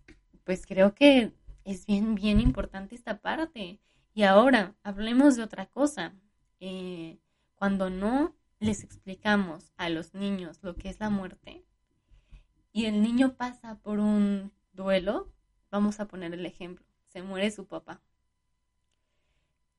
pues 0.46 0.66
creo 0.66 0.96
que 0.96 1.34
es 1.66 1.86
bien, 1.86 2.16
bien 2.16 2.40
importante 2.40 2.96
esta 2.96 3.20
parte. 3.20 3.82
Y 4.14 4.24
ahora, 4.24 4.76
hablemos 4.82 5.36
de 5.36 5.44
otra 5.44 5.66
cosa. 5.66 6.14
Eh, 6.62 7.20
cuando 7.56 7.90
no 7.90 8.34
les 8.60 8.82
explicamos 8.86 9.74
a 9.76 9.90
los 9.90 10.14
niños 10.14 10.60
lo 10.62 10.78
que 10.78 10.88
es 10.88 11.02
la 11.02 11.10
muerte, 11.10 11.66
y 12.72 12.86
el 12.86 13.02
niño 13.02 13.36
pasa 13.36 13.78
por 13.80 14.00
un 14.00 14.54
duelo, 14.72 15.30
vamos 15.70 16.00
a 16.00 16.08
poner 16.08 16.34
el 16.34 16.46
ejemplo, 16.46 16.86
se 17.08 17.22
muere 17.22 17.52
su 17.52 17.68
papá. 17.68 18.02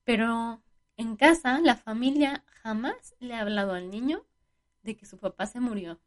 Pero 0.05 0.63
en 0.99 1.17
casa 1.17 1.61
la 1.61 1.77
familia 1.77 2.45
jamás 2.63 3.15
le 3.21 3.35
ha 3.35 3.41
hablado 3.41 3.73
al 3.73 3.91
niño 3.91 4.27
de 4.83 4.99
que 4.99 5.07
su 5.07 5.17
papá 5.17 5.47
se 5.47 5.61
murió. 5.61 5.99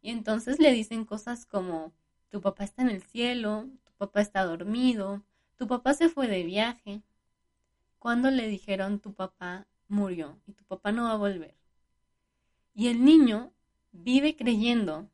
Y 0.00 0.08
entonces 0.10 0.58
le 0.58 0.72
dicen 0.72 1.04
cosas 1.04 1.44
como, 1.44 1.92
tu 2.30 2.40
papá 2.40 2.64
está 2.64 2.82
en 2.82 2.90
el 2.90 3.02
cielo, 3.02 3.68
tu 3.84 3.92
papá 3.98 4.20
está 4.20 4.44
dormido, 4.44 5.22
tu 5.56 5.66
papá 5.66 5.94
se 5.94 6.08
fue 6.08 6.28
de 6.28 6.44
viaje. 6.44 7.02
Cuando 7.98 8.30
le 8.30 8.46
dijeron 8.46 9.00
tu 9.00 9.12
papá 9.14 9.66
murió 9.88 10.38
y 10.46 10.52
tu 10.52 10.64
papá 10.64 10.92
no 10.92 11.04
va 11.04 11.12
a 11.12 11.16
volver. 11.16 11.54
Y 12.74 12.88
el 12.88 13.04
niño 13.04 13.52
vive 13.92 14.36
creyendo 14.36 15.08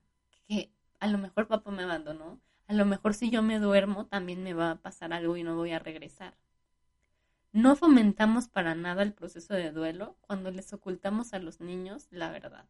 que 0.47 0.71
a 1.01 1.07
lo 1.07 1.19
mejor 1.19 1.47
papá 1.47 1.71
me 1.71 1.85
abandonó, 1.85 2.41
a 2.67 2.75
lo 2.75 2.85
mejor 2.85 3.15
si 3.15 3.31
yo 3.31 3.43
me 3.43 3.59
duermo 3.59 4.07
también 4.07 4.43
me 4.43 4.55
va 4.55 4.73
a 4.73 4.77
pasar 4.77 5.13
algo 5.13 5.37
y 5.37 5.43
no 5.43 5.57
voy 5.57 5.73
a 5.73 5.79
regresar. 5.79 6.35
No 7.53 7.77
fomentamos 7.77 8.49
para 8.49 8.75
nada 8.75 9.03
el 9.03 9.13
proceso 9.13 9.55
de 9.55 9.71
duelo 9.71 10.17
cuando 10.21 10.51
les 10.51 10.73
ocultamos 10.73 11.33
a 11.35 11.39
los 11.39 11.61
niños 11.61 12.09
la 12.11 12.31
verdad. 12.31 12.67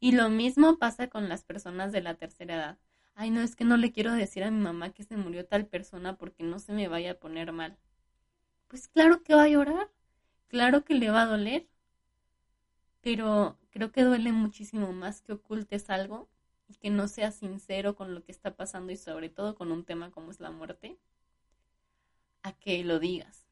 Y 0.00 0.12
lo 0.12 0.28
mismo 0.28 0.78
pasa 0.78 1.08
con 1.08 1.28
las 1.30 1.44
personas 1.44 1.90
de 1.90 2.02
la 2.02 2.14
tercera 2.14 2.54
edad. 2.56 2.78
Ay, 3.16 3.30
no, 3.30 3.40
es 3.40 3.56
que 3.56 3.64
no 3.64 3.76
le 3.76 3.90
quiero 3.90 4.12
decir 4.12 4.44
a 4.44 4.50
mi 4.52 4.60
mamá 4.60 4.90
que 4.90 5.02
se 5.02 5.16
murió 5.16 5.44
tal 5.46 5.66
persona 5.66 6.16
porque 6.16 6.44
no 6.44 6.60
se 6.60 6.72
me 6.72 6.86
vaya 6.88 7.12
a 7.12 7.18
poner 7.18 7.50
mal. 7.52 7.76
Pues 8.68 8.88
claro 8.88 9.22
que 9.22 9.34
va 9.34 9.44
a 9.44 9.48
llorar, 9.48 9.90
claro 10.48 10.84
que 10.84 10.94
le 10.94 11.10
va 11.10 11.22
a 11.22 11.26
doler, 11.26 11.68
pero 13.02 13.56
creo 13.70 13.92
que 13.92 14.02
duele 14.02 14.32
muchísimo 14.32 14.92
más 14.92 15.20
que 15.22 15.32
ocultes 15.34 15.90
algo 15.90 16.28
y 16.66 16.74
que 16.74 16.90
no 16.90 17.06
seas 17.06 17.36
sincero 17.36 17.94
con 17.94 18.14
lo 18.16 18.24
que 18.24 18.32
está 18.32 18.56
pasando 18.56 18.90
y 18.92 18.96
sobre 18.96 19.28
todo 19.28 19.54
con 19.54 19.70
un 19.70 19.84
tema 19.84 20.10
como 20.10 20.32
es 20.32 20.40
la 20.40 20.50
muerte, 20.50 20.98
a 22.44 22.52
que 22.52 22.84
lo 22.84 23.00
digas. 23.00 23.48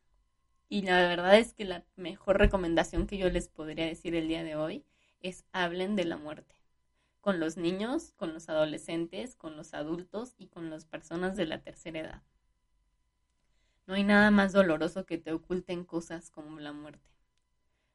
Y 0.68 0.82
la 0.82 0.98
verdad 1.08 1.38
es 1.38 1.54
que 1.54 1.64
la 1.66 1.84
mejor 1.96 2.38
recomendación 2.38 3.06
que 3.08 3.18
yo 3.18 3.30
les 3.30 3.48
podría 3.48 3.86
decir 3.86 4.14
el 4.16 4.28
día 4.28 4.44
de 4.44 4.56
hoy 4.56 4.86
es 5.20 5.44
hablen 5.52 5.96
de 5.96 6.06
la 6.06 6.18
muerte. 6.18 6.56
Con 7.22 7.40
los 7.40 7.56
niños, 7.56 8.12
con 8.16 8.34
los 8.34 8.48
adolescentes, 8.48 9.36
con 9.36 9.56
los 9.56 9.74
adultos 9.74 10.34
y 10.38 10.48
con 10.48 10.70
las 10.70 10.84
personas 10.84 11.36
de 11.36 11.46
la 11.46 11.62
tercera 11.62 12.00
edad. 12.00 12.22
No 13.86 13.94
hay 13.94 14.02
nada 14.02 14.32
más 14.32 14.52
doloroso 14.52 15.06
que 15.06 15.18
te 15.18 15.32
oculten 15.32 15.84
cosas 15.84 16.30
como 16.30 16.58
la 16.58 16.72
muerte. 16.72 17.08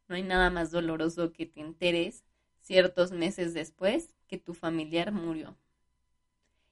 No 0.08 0.16
hay 0.16 0.24
nada 0.24 0.50
más 0.50 0.72
doloroso 0.72 1.34
que 1.34 1.46
te 1.46 1.60
enteres 1.60 2.24
ciertos 2.62 3.12
meses 3.12 3.54
después 3.54 4.16
que 4.28 4.38
tu 4.38 4.54
familiar 4.54 5.12
murió. 5.12 5.58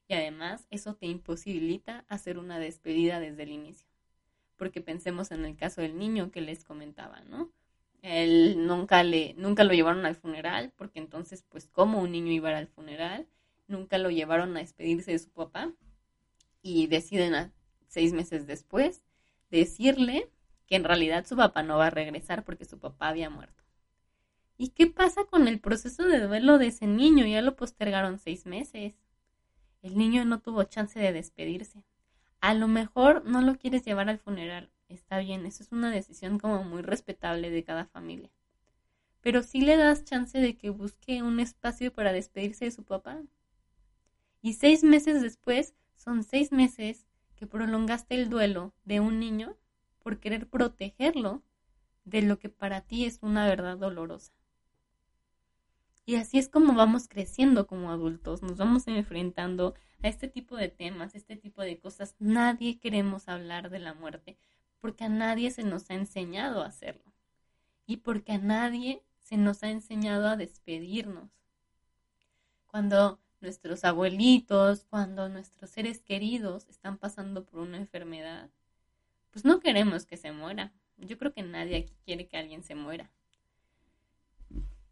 Y 0.07 0.13
además 0.13 0.65
eso 0.69 0.95
te 0.95 1.07
imposibilita 1.07 2.05
hacer 2.07 2.37
una 2.37 2.57
despedida 2.57 3.19
desde 3.19 3.43
el 3.43 3.49
inicio. 3.49 3.89
Porque 4.55 4.79
pensemos 4.79 5.31
en 5.31 5.43
el 5.43 5.57
caso 5.57 5.81
del 5.81 5.97
niño 5.97 6.31
que 6.31 6.39
les 6.39 6.63
comentaba, 6.63 7.19
¿no? 7.21 7.51
Él 8.05 8.67
nunca 8.67 9.03
le, 9.03 9.33
nunca 9.35 9.63
lo 9.63 9.73
llevaron 9.73 10.05
al 10.05 10.15
funeral, 10.15 10.71
porque 10.77 10.99
entonces, 10.99 11.43
pues, 11.49 11.67
¿cómo 11.67 11.99
un 12.01 12.11
niño 12.11 12.31
iba 12.31 12.55
al 12.55 12.67
funeral? 12.67 13.27
Nunca 13.67 13.97
lo 13.97 14.11
llevaron 14.11 14.55
a 14.55 14.59
despedirse 14.59 15.11
de 15.11 15.17
su 15.17 15.31
papá. 15.31 15.73
Y 16.61 16.85
deciden 16.85 17.33
a, 17.33 17.51
seis 17.87 18.13
meses 18.13 18.45
después 18.45 19.01
decirle 19.49 20.29
que 20.67 20.75
en 20.75 20.83
realidad 20.83 21.25
su 21.25 21.35
papá 21.35 21.63
no 21.63 21.77
va 21.77 21.87
a 21.87 21.91
regresar 21.91 22.43
porque 22.43 22.65
su 22.65 22.77
papá 22.77 23.09
había 23.09 23.31
muerto. 23.31 23.63
¿Y 24.55 24.69
qué 24.69 24.85
pasa 24.85 25.25
con 25.25 25.47
el 25.47 25.59
proceso 25.59 26.03
de 26.03 26.19
duelo 26.19 26.59
de 26.59 26.67
ese 26.67 26.85
niño? 26.85 27.25
Ya 27.25 27.41
lo 27.41 27.55
postergaron 27.55 28.19
seis 28.19 28.45
meses. 28.45 28.93
El 29.81 29.97
niño 29.97 30.25
no 30.25 30.41
tuvo 30.41 30.63
chance 30.65 30.99
de 30.99 31.11
despedirse. 31.11 31.83
A 32.39 32.53
lo 32.53 32.67
mejor 32.67 33.25
no 33.25 33.41
lo 33.41 33.55
quieres 33.55 33.83
llevar 33.83 34.09
al 34.09 34.19
funeral. 34.19 34.69
Está 34.87 35.19
bien, 35.19 35.45
eso 35.45 35.63
es 35.63 35.71
una 35.71 35.91
decisión 35.91 36.37
como 36.39 36.63
muy 36.63 36.81
respetable 36.81 37.49
de 37.49 37.63
cada 37.63 37.85
familia. 37.85 38.29
Pero 39.21 39.41
sí 39.41 39.61
le 39.61 39.77
das 39.77 40.03
chance 40.03 40.37
de 40.39 40.55
que 40.55 40.69
busque 40.69 41.23
un 41.23 41.39
espacio 41.39 41.91
para 41.91 42.13
despedirse 42.13 42.65
de 42.65 42.71
su 42.71 42.83
papá. 42.83 43.21
Y 44.41 44.53
seis 44.53 44.83
meses 44.83 45.21
después 45.21 45.73
son 45.95 46.23
seis 46.23 46.51
meses 46.51 47.07
que 47.35 47.47
prolongaste 47.47 48.15
el 48.15 48.29
duelo 48.29 48.73
de 48.83 48.99
un 48.99 49.19
niño 49.19 49.57
por 50.03 50.19
querer 50.19 50.47
protegerlo 50.47 51.41
de 52.03 52.21
lo 52.21 52.37
que 52.37 52.49
para 52.49 52.81
ti 52.81 53.05
es 53.05 53.17
una 53.21 53.47
verdad 53.47 53.77
dolorosa. 53.77 54.31
Y 56.05 56.15
así 56.15 56.37
es 56.37 56.47
como 56.47 56.73
vamos 56.75 57.07
creciendo 57.07 57.65
como 57.65 57.91
adultos, 57.91 58.43
nos 58.43 58.57
vamos 58.57 58.87
enfrentando 58.87 59.73
a 60.03 60.07
este 60.07 60.27
tipo 60.27 60.55
de 60.55 60.69
temas, 60.69 61.15
este 61.15 61.35
tipo 61.35 61.63
de 61.63 61.79
cosas. 61.79 62.15
Nadie 62.19 62.77
queremos 62.77 63.27
hablar 63.27 63.71
de 63.71 63.79
la 63.79 63.95
muerte 63.95 64.37
porque 64.85 65.05
a 65.05 65.09
nadie 65.09 65.49
se 65.49 65.63
nos 65.63 65.89
ha 65.89 65.95
enseñado 65.95 66.61
a 66.61 66.67
hacerlo 66.67 67.11
y 67.87 67.97
porque 67.97 68.33
a 68.33 68.37
nadie 68.37 69.01
se 69.17 69.35
nos 69.35 69.63
ha 69.63 69.71
enseñado 69.71 70.27
a 70.27 70.37
despedirnos. 70.37 71.31
Cuando 72.67 73.19
nuestros 73.41 73.83
abuelitos, 73.83 74.85
cuando 74.87 75.27
nuestros 75.27 75.71
seres 75.71 76.03
queridos 76.03 76.67
están 76.69 76.99
pasando 76.99 77.45
por 77.45 77.61
una 77.61 77.77
enfermedad, 77.77 78.51
pues 79.31 79.43
no 79.43 79.59
queremos 79.59 80.05
que 80.05 80.17
se 80.17 80.31
muera. 80.31 80.71
Yo 80.97 81.17
creo 81.17 81.33
que 81.33 81.41
nadie 81.41 81.77
aquí 81.77 81.95
quiere 82.05 82.27
que 82.27 82.37
alguien 82.37 82.61
se 82.61 82.75
muera. 82.75 83.09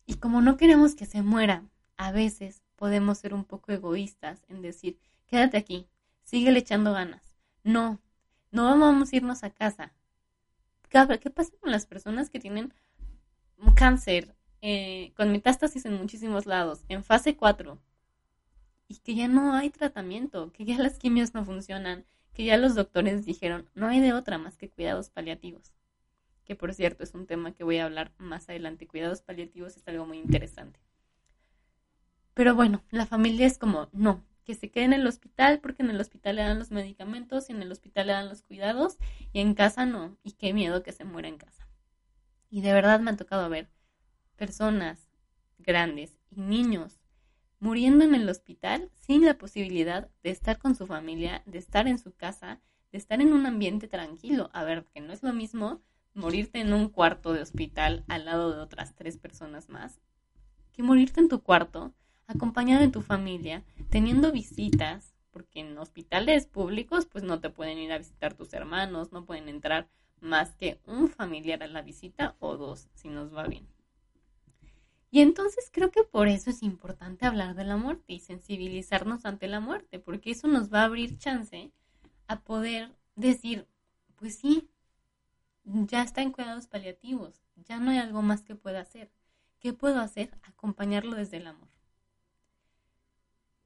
Y 0.08 0.16
como 0.16 0.42
no 0.42 0.58
queremos 0.58 0.96
que 0.96 1.06
se 1.06 1.22
muera, 1.22 1.70
a 1.98 2.12
veces 2.12 2.64
podemos 2.78 3.20
ser 3.20 3.36
un 3.36 3.46
poco 3.46 3.72
egoístas 3.72 4.44
en 4.50 4.64
decir, 4.64 4.98
quédate 5.28 5.58
aquí, 5.58 5.88
sigue 6.24 6.50
echando 6.58 6.94
ganas. 6.94 7.36
No, 7.64 8.00
no 8.54 8.80
vamos 8.80 9.12
a 9.12 9.16
irnos 9.18 9.44
a 9.44 9.50
casa. 9.50 9.92
¿Qué 10.90 11.30
pasa 11.30 11.52
con 11.60 11.72
las 11.72 11.86
personas 11.86 12.30
que 12.30 12.40
tienen 12.40 12.74
cáncer 13.76 14.36
eh, 14.62 15.12
con 15.18 15.32
metástasis 15.32 15.86
en 15.86 15.96
muchísimos 15.96 16.46
lados, 16.46 16.86
en 16.88 17.04
fase 17.04 17.36
4, 17.36 17.78
y 18.88 18.98
que 19.00 19.16
ya 19.16 19.28
no 19.28 19.54
hay 19.54 19.70
tratamiento, 19.70 20.54
que 20.54 20.64
ya 20.64 20.78
las 20.78 20.98
quimios 20.98 21.34
no 21.34 21.44
funcionan, 21.44 22.06
que 22.34 22.46
ya 22.46 22.58
los 22.58 22.76
doctores 22.76 23.26
dijeron, 23.26 23.68
no 23.76 23.88
hay 23.88 24.00
de 24.00 24.14
otra 24.14 24.38
más 24.38 24.56
que 24.56 24.70
cuidados 24.70 25.10
paliativos? 25.10 25.74
que 26.46 26.56
por 26.56 26.74
cierto 26.74 27.04
es 27.04 27.14
un 27.14 27.26
tema 27.26 27.54
que 27.54 27.64
voy 27.64 27.78
a 27.78 27.86
hablar 27.86 28.12
más 28.18 28.50
adelante. 28.50 28.88
Cuidados 28.88 29.22
paliativos 29.22 29.78
es 29.78 29.88
algo 29.88 30.06
muy 30.06 30.20
interesante. 30.20 30.80
Pero 32.34 32.56
bueno, 32.56 32.84
la 32.90 33.06
familia 33.06 33.46
es 33.46 33.58
como, 33.58 33.90
no, 33.92 34.24
que 34.44 34.56
se 34.56 34.70
quede 34.70 34.86
en 34.86 34.94
el 34.94 35.08
hospital 35.08 35.60
porque 35.60 35.84
en 35.84 35.90
el 35.90 36.00
hospital 36.00 36.36
le 36.36 36.44
dan 36.44 36.60
los 36.60 36.72
medicamentos 36.72 37.50
y 37.50 37.54
en 37.54 37.62
el 37.62 37.72
hospital 37.72 38.08
le 38.08 38.14
dan 38.14 38.30
los 38.30 38.42
cuidados 38.42 38.98
y 39.32 39.40
en 39.40 39.54
casa 39.54 39.86
no. 39.86 40.18
Y 40.24 40.34
qué 40.34 40.54
miedo 40.54 40.84
que 40.84 40.92
se 40.92 41.06
muera 41.06 41.28
en 41.28 41.38
casa. 41.38 41.68
Y 42.50 42.62
de 42.62 42.74
verdad 42.74 43.00
me 43.00 43.12
ha 43.12 43.18
tocado 43.18 43.50
ver 43.50 43.70
personas 44.36 45.08
grandes 45.60 46.20
y 46.30 46.42
niños 46.42 47.00
muriendo 47.60 48.04
en 48.04 48.14
el 48.14 48.28
hospital 48.28 48.92
sin 48.94 49.26
la 49.26 49.38
posibilidad 49.38 50.10
de 50.22 50.32
estar 50.32 50.60
con 50.60 50.76
su 50.76 50.86
familia, 50.86 51.44
de 51.46 51.60
estar 51.60 51.88
en 51.88 51.98
su 51.98 52.14
casa, 52.14 52.60
de 52.92 52.98
estar 52.98 53.22
en 53.22 53.32
un 53.32 53.46
ambiente 53.46 53.88
tranquilo. 53.88 54.50
A 54.54 54.64
ver, 54.64 54.86
que 54.94 55.00
no 55.00 55.14
es 55.14 55.24
lo 55.24 55.34
mismo 55.34 55.82
morirte 56.14 56.60
en 56.60 56.74
un 56.74 56.90
cuarto 56.90 57.34
de 57.34 57.42
hospital 57.42 58.04
al 58.08 58.26
lado 58.26 58.54
de 58.54 58.60
otras 58.60 58.94
tres 58.96 59.18
personas 59.18 59.70
más 59.70 60.00
que 60.74 60.84
morirte 60.84 61.22
en 61.22 61.30
tu 61.30 61.42
cuarto, 61.42 61.94
acompañado 62.28 62.82
de 62.82 62.90
tu 62.90 63.02
familia, 63.02 63.64
teniendo 63.90 64.32
visitas, 64.32 65.14
porque 65.32 65.60
en 65.60 65.78
hospitales 65.78 66.46
públicos 66.46 67.06
pues 67.06 67.24
no 67.24 67.40
te 67.40 67.50
pueden 67.50 67.80
ir 67.80 67.92
a 67.92 67.98
visitar 67.98 68.34
tus 68.34 68.54
hermanos, 68.54 69.12
no 69.12 69.26
pueden 69.26 69.50
entrar 69.50 69.88
más 70.22 70.56
que 70.56 70.80
un 70.86 71.10
familiar 71.10 71.64
a 71.64 71.68
la 71.68 71.82
visita 71.82 72.36
o 72.40 72.56
dos, 72.58 72.88
si 72.94 73.10
nos 73.10 73.36
va 73.36 73.48
bien. 73.48 73.68
Y 75.12 75.22
entonces 75.22 75.70
creo 75.72 75.92
que 75.92 76.04
por 76.04 76.28
eso 76.28 76.50
es 76.50 76.64
importante 76.64 77.28
hablar 77.28 77.54
de 77.54 77.66
la 77.66 77.78
muerte 77.78 78.14
y 78.14 78.20
sensibilizarnos 78.20 79.26
ante 79.26 79.48
la 79.48 79.60
muerte, 79.60 80.00
porque 80.00 80.32
eso 80.32 80.48
nos 80.48 80.74
va 80.74 80.82
a 80.82 80.86
abrir 80.86 81.18
chance 81.20 81.72
a 82.28 82.40
poder 82.40 82.92
decir, 83.16 83.68
pues 84.16 84.38
sí, 84.40 84.70
ya 85.66 86.02
está 86.02 86.22
en 86.22 86.32
cuidados 86.32 86.68
paliativos, 86.68 87.44
ya 87.68 87.80
no 87.80 87.92
hay 87.92 88.00
algo 88.00 88.22
más 88.22 88.42
que 88.42 88.56
pueda 88.56 88.82
hacer. 88.82 89.12
¿Qué 89.60 89.72
puedo 89.72 90.00
hacer? 90.00 90.32
Acompañarlo 90.44 91.16
desde 91.16 91.38
el 91.38 91.48
amor. 91.48 91.70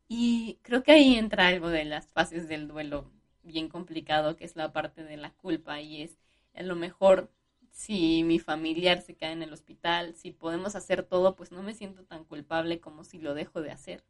Y 0.07 0.59
creo 0.61 0.83
que 0.83 0.93
ahí 0.93 1.15
entra 1.15 1.47
algo 1.47 1.69
de 1.69 1.85
las 1.85 2.07
fases 2.07 2.47
del 2.47 2.67
duelo 2.67 3.11
bien 3.43 3.69
complicado, 3.69 4.35
que 4.35 4.45
es 4.45 4.55
la 4.55 4.71
parte 4.71 5.03
de 5.03 5.17
la 5.17 5.31
culpa 5.31 5.81
y 5.81 6.01
es 6.01 6.17
a 6.53 6.63
lo 6.63 6.75
mejor 6.75 7.29
si 7.71 8.23
mi 8.23 8.39
familiar 8.39 9.01
se 9.01 9.15
queda 9.15 9.31
en 9.31 9.43
el 9.43 9.53
hospital, 9.53 10.15
si 10.15 10.31
podemos 10.31 10.75
hacer 10.75 11.03
todo, 11.03 11.35
pues 11.35 11.51
no 11.51 11.61
me 11.61 11.75
siento 11.75 12.03
tan 12.03 12.23
culpable 12.25 12.79
como 12.79 13.03
si 13.03 13.19
lo 13.19 13.35
dejo 13.35 13.61
de 13.61 13.71
hacer. 13.71 14.03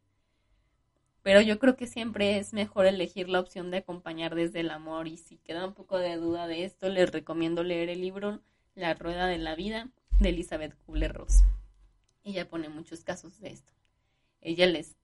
Pero 1.22 1.42
yo 1.42 1.58
creo 1.58 1.76
que 1.76 1.86
siempre 1.86 2.38
es 2.38 2.54
mejor 2.54 2.86
elegir 2.86 3.28
la 3.28 3.40
opción 3.40 3.70
de 3.70 3.78
acompañar 3.78 4.34
desde 4.34 4.60
el 4.60 4.70
amor 4.70 5.08
y 5.08 5.18
si 5.18 5.36
queda 5.36 5.66
un 5.66 5.74
poco 5.74 5.98
de 5.98 6.16
duda 6.16 6.46
de 6.46 6.64
esto, 6.64 6.88
les 6.88 7.12
recomiendo 7.12 7.62
leer 7.62 7.90
el 7.90 8.00
libro 8.00 8.40
La 8.74 8.94
Rueda 8.94 9.26
de 9.26 9.36
la 9.36 9.54
Vida 9.54 9.90
de 10.20 10.30
Elizabeth 10.30 10.74
Kubler-Ross. 10.86 11.42
Ella 12.24 12.48
pone 12.48 12.70
muchos 12.70 13.04
casos 13.04 13.38
de 13.40 13.50
esto. 13.50 13.72
Ella 14.40 14.66
les 14.66 14.96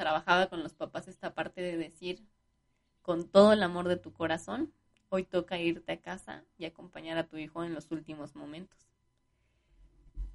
trabajaba 0.00 0.48
con 0.48 0.62
los 0.62 0.74
papás 0.74 1.06
esta 1.06 1.34
parte 1.34 1.60
de 1.60 1.76
decir, 1.76 2.26
con 3.02 3.28
todo 3.28 3.52
el 3.52 3.62
amor 3.62 3.86
de 3.86 3.96
tu 3.96 4.12
corazón, 4.12 4.72
Hoy 5.12 5.24
toca 5.24 5.58
irte 5.58 5.90
a 5.90 6.00
casa 6.00 6.44
y 6.56 6.66
acompañar 6.66 7.18
a 7.18 7.26
tu 7.26 7.36
hijo 7.36 7.64
en 7.64 7.74
los 7.74 7.90
últimos 7.90 8.36
momentos. 8.36 8.78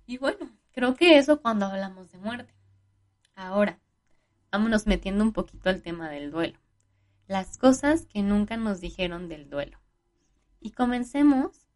Y 0.05 0.17
bueno, 0.17 0.51
creo 0.73 0.95
que 0.95 1.17
eso 1.17 1.41
cuando 1.41 1.65
hablamos 1.65 2.11
de 2.11 2.17
muerte. 2.17 2.53
Ahora, 3.35 3.79
vámonos 4.51 4.85
metiendo 4.85 5.23
un 5.23 5.31
poquito 5.31 5.69
al 5.69 5.81
tema 5.81 6.09
del 6.09 6.29
duelo. 6.29 6.59
Las 7.27 7.57
cosas 7.57 8.05
que 8.05 8.21
nunca 8.21 8.57
nos 8.57 8.81
dijeron 8.81 9.29
del 9.29 9.49
duelo. 9.49 9.79
Y 10.59 10.71
comencemos 10.71 11.69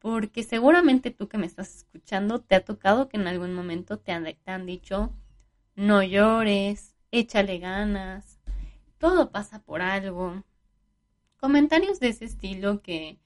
porque 0.00 0.42
seguramente 0.42 1.12
tú 1.12 1.28
que 1.28 1.38
me 1.38 1.46
estás 1.46 1.76
escuchando 1.76 2.40
te 2.40 2.56
ha 2.56 2.64
tocado 2.64 3.08
que 3.08 3.16
en 3.16 3.28
algún 3.28 3.54
momento 3.54 4.00
te 4.00 4.10
han, 4.10 4.24
te 4.24 4.50
han 4.50 4.66
dicho 4.66 5.12
no 5.76 6.02
llores, 6.02 6.94
échale 7.12 7.58
ganas, 7.58 8.40
todo 8.98 9.30
pasa 9.30 9.62
por 9.62 9.82
algo, 9.82 10.42
comentarios 11.36 12.00
de 12.00 12.08
ese 12.08 12.24
estilo 12.24 12.82
que 12.82 13.18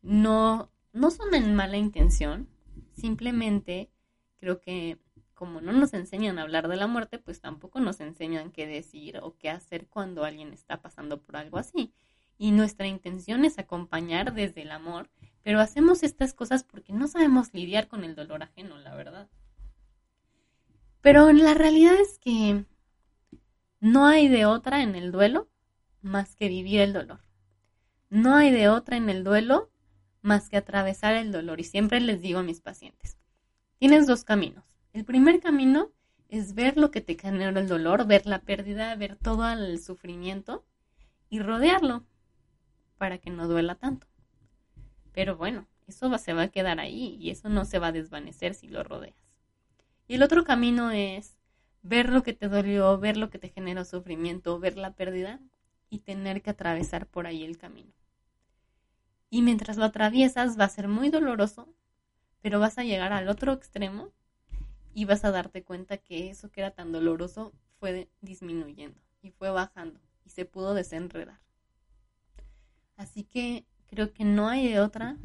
no, 0.00 0.70
no 0.92 1.10
son 1.10 1.34
en 1.34 1.54
mala 1.54 1.76
intención, 1.76 2.48
simplemente 2.92 3.90
creo 4.38 4.60
que 4.60 4.98
como 5.34 5.60
no 5.60 5.72
nos 5.72 5.94
enseñan 5.94 6.38
a 6.38 6.42
hablar 6.42 6.66
de 6.66 6.76
la 6.76 6.88
muerte, 6.88 7.18
pues 7.18 7.40
tampoco 7.40 7.78
nos 7.78 8.00
enseñan 8.00 8.50
qué 8.50 8.66
decir 8.66 9.18
o 9.22 9.36
qué 9.36 9.50
hacer 9.50 9.86
cuando 9.86 10.24
alguien 10.24 10.52
está 10.52 10.82
pasando 10.82 11.22
por 11.22 11.36
algo 11.36 11.58
así. 11.58 11.92
Y 12.38 12.50
nuestra 12.50 12.88
intención 12.88 13.44
es 13.44 13.58
acompañar 13.60 14.34
desde 14.34 14.62
el 14.62 14.72
amor, 14.72 15.10
pero 15.44 15.60
hacemos 15.60 16.02
estas 16.02 16.34
cosas 16.34 16.64
porque 16.64 16.92
no 16.92 17.06
sabemos 17.06 17.54
lidiar 17.54 17.86
con 17.86 18.02
el 18.02 18.16
dolor 18.16 18.42
ajeno, 18.42 18.78
la 18.78 18.96
verdad. 18.96 19.28
Pero 21.08 21.32
la 21.32 21.54
realidad 21.54 21.94
es 21.98 22.18
que 22.18 22.66
no 23.80 24.06
hay 24.06 24.28
de 24.28 24.44
otra 24.44 24.82
en 24.82 24.94
el 24.94 25.10
duelo 25.10 25.48
más 26.02 26.36
que 26.36 26.48
vivir 26.48 26.80
el 26.80 26.92
dolor. 26.92 27.20
No 28.10 28.36
hay 28.36 28.50
de 28.50 28.68
otra 28.68 28.98
en 28.98 29.08
el 29.08 29.24
duelo 29.24 29.70
más 30.20 30.50
que 30.50 30.58
atravesar 30.58 31.14
el 31.14 31.32
dolor. 31.32 31.60
Y 31.60 31.64
siempre 31.64 32.02
les 32.02 32.20
digo 32.20 32.40
a 32.40 32.42
mis 32.42 32.60
pacientes, 32.60 33.16
tienes 33.78 34.06
dos 34.06 34.22
caminos. 34.22 34.64
El 34.92 35.06
primer 35.06 35.40
camino 35.40 35.92
es 36.28 36.54
ver 36.54 36.76
lo 36.76 36.90
que 36.90 37.00
te 37.00 37.16
genera 37.18 37.58
el 37.58 37.68
dolor, 37.68 38.06
ver 38.06 38.26
la 38.26 38.40
pérdida, 38.42 38.94
ver 38.94 39.16
todo 39.16 39.50
el 39.50 39.82
sufrimiento 39.82 40.66
y 41.30 41.40
rodearlo 41.40 42.04
para 42.98 43.16
que 43.16 43.30
no 43.30 43.48
duela 43.48 43.76
tanto. 43.76 44.06
Pero 45.14 45.38
bueno, 45.38 45.66
eso 45.86 46.18
se 46.18 46.34
va 46.34 46.42
a 46.42 46.48
quedar 46.48 46.80
ahí 46.80 47.16
y 47.18 47.30
eso 47.30 47.48
no 47.48 47.64
se 47.64 47.78
va 47.78 47.86
a 47.86 47.92
desvanecer 47.92 48.52
si 48.52 48.68
lo 48.68 48.84
rodeas. 48.84 49.17
Y 50.08 50.14
el 50.14 50.22
otro 50.22 50.42
camino 50.42 50.90
es 50.90 51.36
ver 51.82 52.08
lo 52.08 52.22
que 52.22 52.32
te 52.32 52.48
dolió, 52.48 52.98
ver 52.98 53.16
lo 53.18 53.30
que 53.30 53.38
te 53.38 53.50
generó 53.50 53.84
sufrimiento, 53.84 54.58
ver 54.58 54.76
la 54.76 54.94
pérdida 54.94 55.38
y 55.90 56.00
tener 56.00 56.42
que 56.42 56.50
atravesar 56.50 57.06
por 57.06 57.26
ahí 57.26 57.44
el 57.44 57.58
camino. 57.58 57.92
Y 59.30 59.42
mientras 59.42 59.76
lo 59.76 59.84
atraviesas 59.84 60.58
va 60.58 60.64
a 60.64 60.70
ser 60.70 60.88
muy 60.88 61.10
doloroso, 61.10 61.72
pero 62.40 62.58
vas 62.58 62.78
a 62.78 62.84
llegar 62.84 63.12
al 63.12 63.28
otro 63.28 63.52
extremo 63.52 64.10
y 64.94 65.04
vas 65.04 65.24
a 65.24 65.30
darte 65.30 65.62
cuenta 65.62 65.98
que 65.98 66.30
eso 66.30 66.50
que 66.50 66.62
era 66.62 66.70
tan 66.70 66.90
doloroso 66.90 67.52
fue 67.78 68.08
disminuyendo 68.22 69.00
y 69.20 69.30
fue 69.30 69.50
bajando 69.50 70.00
y 70.24 70.30
se 70.30 70.46
pudo 70.46 70.72
desenredar. 70.72 71.40
Así 72.96 73.24
que 73.24 73.66
creo 73.86 74.12
que 74.12 74.24
no 74.24 74.48
hay 74.48 74.76
otra 74.78 75.18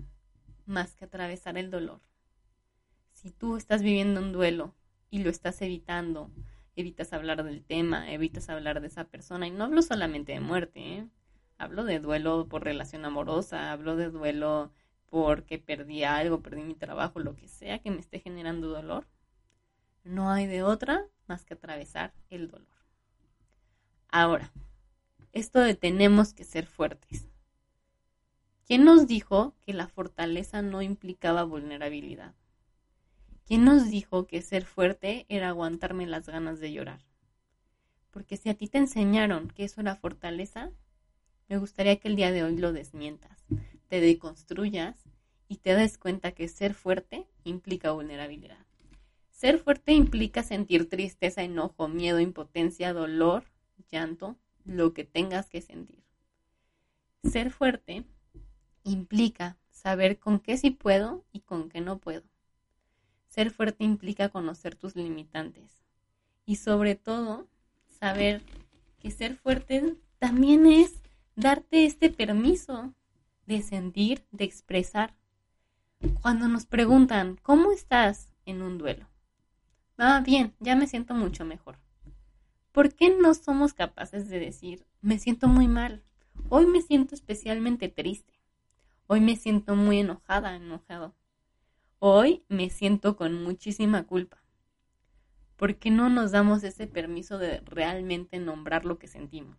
más 0.66 0.96
que 0.96 1.06
atravesar 1.06 1.58
el 1.58 1.72
dolor. 1.72 2.02
Si 3.24 3.32
tú 3.32 3.56
estás 3.56 3.82
viviendo 3.82 4.20
un 4.20 4.34
duelo 4.34 4.76
y 5.10 5.24
lo 5.24 5.30
estás 5.30 5.62
evitando, 5.62 6.30
evitas 6.76 7.14
hablar 7.14 7.46
del 7.46 7.64
tema, 7.64 8.12
evitas 8.12 8.50
hablar 8.50 8.82
de 8.82 8.88
esa 8.88 9.06
persona, 9.06 9.48
y 9.48 9.52
no 9.52 9.64
hablo 9.64 9.82
solamente 9.82 10.34
de 10.34 10.42
muerte, 10.42 10.82
¿eh? 10.82 11.08
Hablo 11.58 11.86
de 11.86 12.00
duelo 12.00 12.50
por 12.50 12.66
relación 12.66 13.06
amorosa, 13.06 13.72
hablo 13.72 13.96
de 13.96 14.10
duelo 14.10 14.74
porque 15.10 15.58
perdí 15.58 16.04
algo, 16.04 16.42
perdí 16.42 16.64
mi 16.64 16.76
trabajo, 16.76 17.22
lo 17.22 17.38
que 17.38 17.48
sea 17.48 17.80
que 17.80 17.92
me 17.92 18.02
esté 18.02 18.20
generando 18.20 18.68
dolor. 18.68 19.08
No 20.04 20.30
hay 20.30 20.46
de 20.46 20.64
otra 20.64 21.06
más 21.26 21.46
que 21.46 21.54
atravesar 21.54 22.14
el 22.30 22.50
dolor. 22.50 22.68
Ahora, 24.10 24.52
esto 25.32 25.62
de 25.62 25.76
tenemos 25.76 26.34
que 26.34 26.44
ser 26.44 26.68
fuertes. 26.68 27.30
¿Quién 28.68 28.84
nos 28.84 29.08
dijo 29.08 29.56
que 29.62 29.72
la 29.72 29.88
fortaleza 29.88 30.62
no 30.62 30.82
implicaba 30.82 31.44
vulnerabilidad? 31.44 32.34
¿Quién 33.46 33.66
nos 33.66 33.90
dijo 33.90 34.26
que 34.26 34.42
ser 34.42 34.64
fuerte 34.64 35.26
era 35.28 35.50
aguantarme 35.50 36.08
las 36.08 36.28
ganas 36.28 36.62
de 36.62 36.72
llorar? 36.72 37.02
Porque 38.10 38.38
si 38.38 38.50
a 38.50 38.54
ti 38.54 38.68
te 38.68 38.78
enseñaron 38.78 39.50
que 39.50 39.66
eso 39.66 39.82
era 39.82 39.98
fortaleza, 39.98 40.72
me 41.50 41.58
gustaría 41.58 41.98
que 41.98 42.08
el 42.08 42.16
día 42.16 42.32
de 42.32 42.44
hoy 42.44 42.58
lo 42.58 42.72
desmientas, 42.72 43.44
te 43.90 44.00
deconstruyas 44.00 44.96
y 45.50 45.58
te 45.58 45.76
des 45.76 45.98
cuenta 45.98 46.32
que 46.32 46.48
ser 46.48 46.74
fuerte 46.74 47.28
implica 47.44 47.92
vulnerabilidad. 47.92 48.66
Ser 49.30 49.60
fuerte 49.60 49.92
implica 49.92 50.42
sentir 50.42 50.90
tristeza, 50.90 51.44
enojo, 51.44 51.90
miedo, 51.90 52.22
impotencia, 52.22 52.94
dolor, 52.94 53.44
llanto, 53.92 54.38
lo 54.64 54.94
que 54.94 55.04
tengas 55.04 55.50
que 55.50 55.62
sentir. 55.62 56.02
Ser 57.24 57.52
fuerte 57.52 58.06
implica 58.86 59.58
saber 59.70 60.18
con 60.18 60.40
qué 60.40 60.56
sí 60.58 60.70
puedo 60.70 61.26
y 61.34 61.42
con 61.42 61.68
qué 61.68 61.82
no 61.82 61.98
puedo. 61.98 62.24
Ser 63.34 63.50
fuerte 63.50 63.84
implica 63.84 64.30
conocer 64.30 64.76
tus 64.76 64.96
limitantes 64.96 65.84
y 66.46 66.58
sobre 66.58 66.94
todo 66.94 67.48
saber 67.88 68.44
que 69.00 69.10
ser 69.10 69.38
fuerte 69.38 69.96
también 70.20 70.68
es 70.68 71.02
darte 71.36 71.88
este 71.88 72.12
permiso 72.12 72.94
de 73.48 73.64
sentir, 73.64 74.24
de 74.30 74.44
expresar. 74.44 75.16
Cuando 76.22 76.48
nos 76.48 76.68
preguntan, 76.68 77.40
¿cómo 77.42 77.72
estás 77.72 78.30
en 78.46 78.62
un 78.62 78.78
duelo? 78.78 79.08
Ah, 79.98 80.22
bien, 80.24 80.54
ya 80.60 80.76
me 80.76 80.86
siento 80.86 81.16
mucho 81.16 81.44
mejor. 81.44 81.80
¿Por 82.72 82.94
qué 82.94 83.18
no 83.20 83.34
somos 83.34 83.74
capaces 83.74 84.30
de 84.30 84.40
decir, 84.40 84.86
me 85.02 85.18
siento 85.18 85.48
muy 85.48 85.68
mal? 85.68 86.04
Hoy 86.50 86.68
me 86.68 86.84
siento 86.84 87.16
especialmente 87.16 87.90
triste. 87.90 88.36
Hoy 89.08 89.22
me 89.22 89.38
siento 89.38 89.76
muy 89.76 90.02
enojada, 90.02 90.56
enojado. 90.56 91.16
Hoy 92.06 92.44
me 92.50 92.70
siento 92.70 93.16
con 93.16 93.42
muchísima 93.44 94.04
culpa. 94.04 94.44
¿Por 95.56 95.78
qué 95.78 95.90
no 95.90 96.10
nos 96.10 96.32
damos 96.32 96.66
ese 96.66 96.86
permiso 96.86 97.38
de 97.38 97.62
realmente 97.62 98.40
nombrar 98.40 98.84
lo 98.84 99.00
que 99.00 99.08
sentimos? 99.08 99.58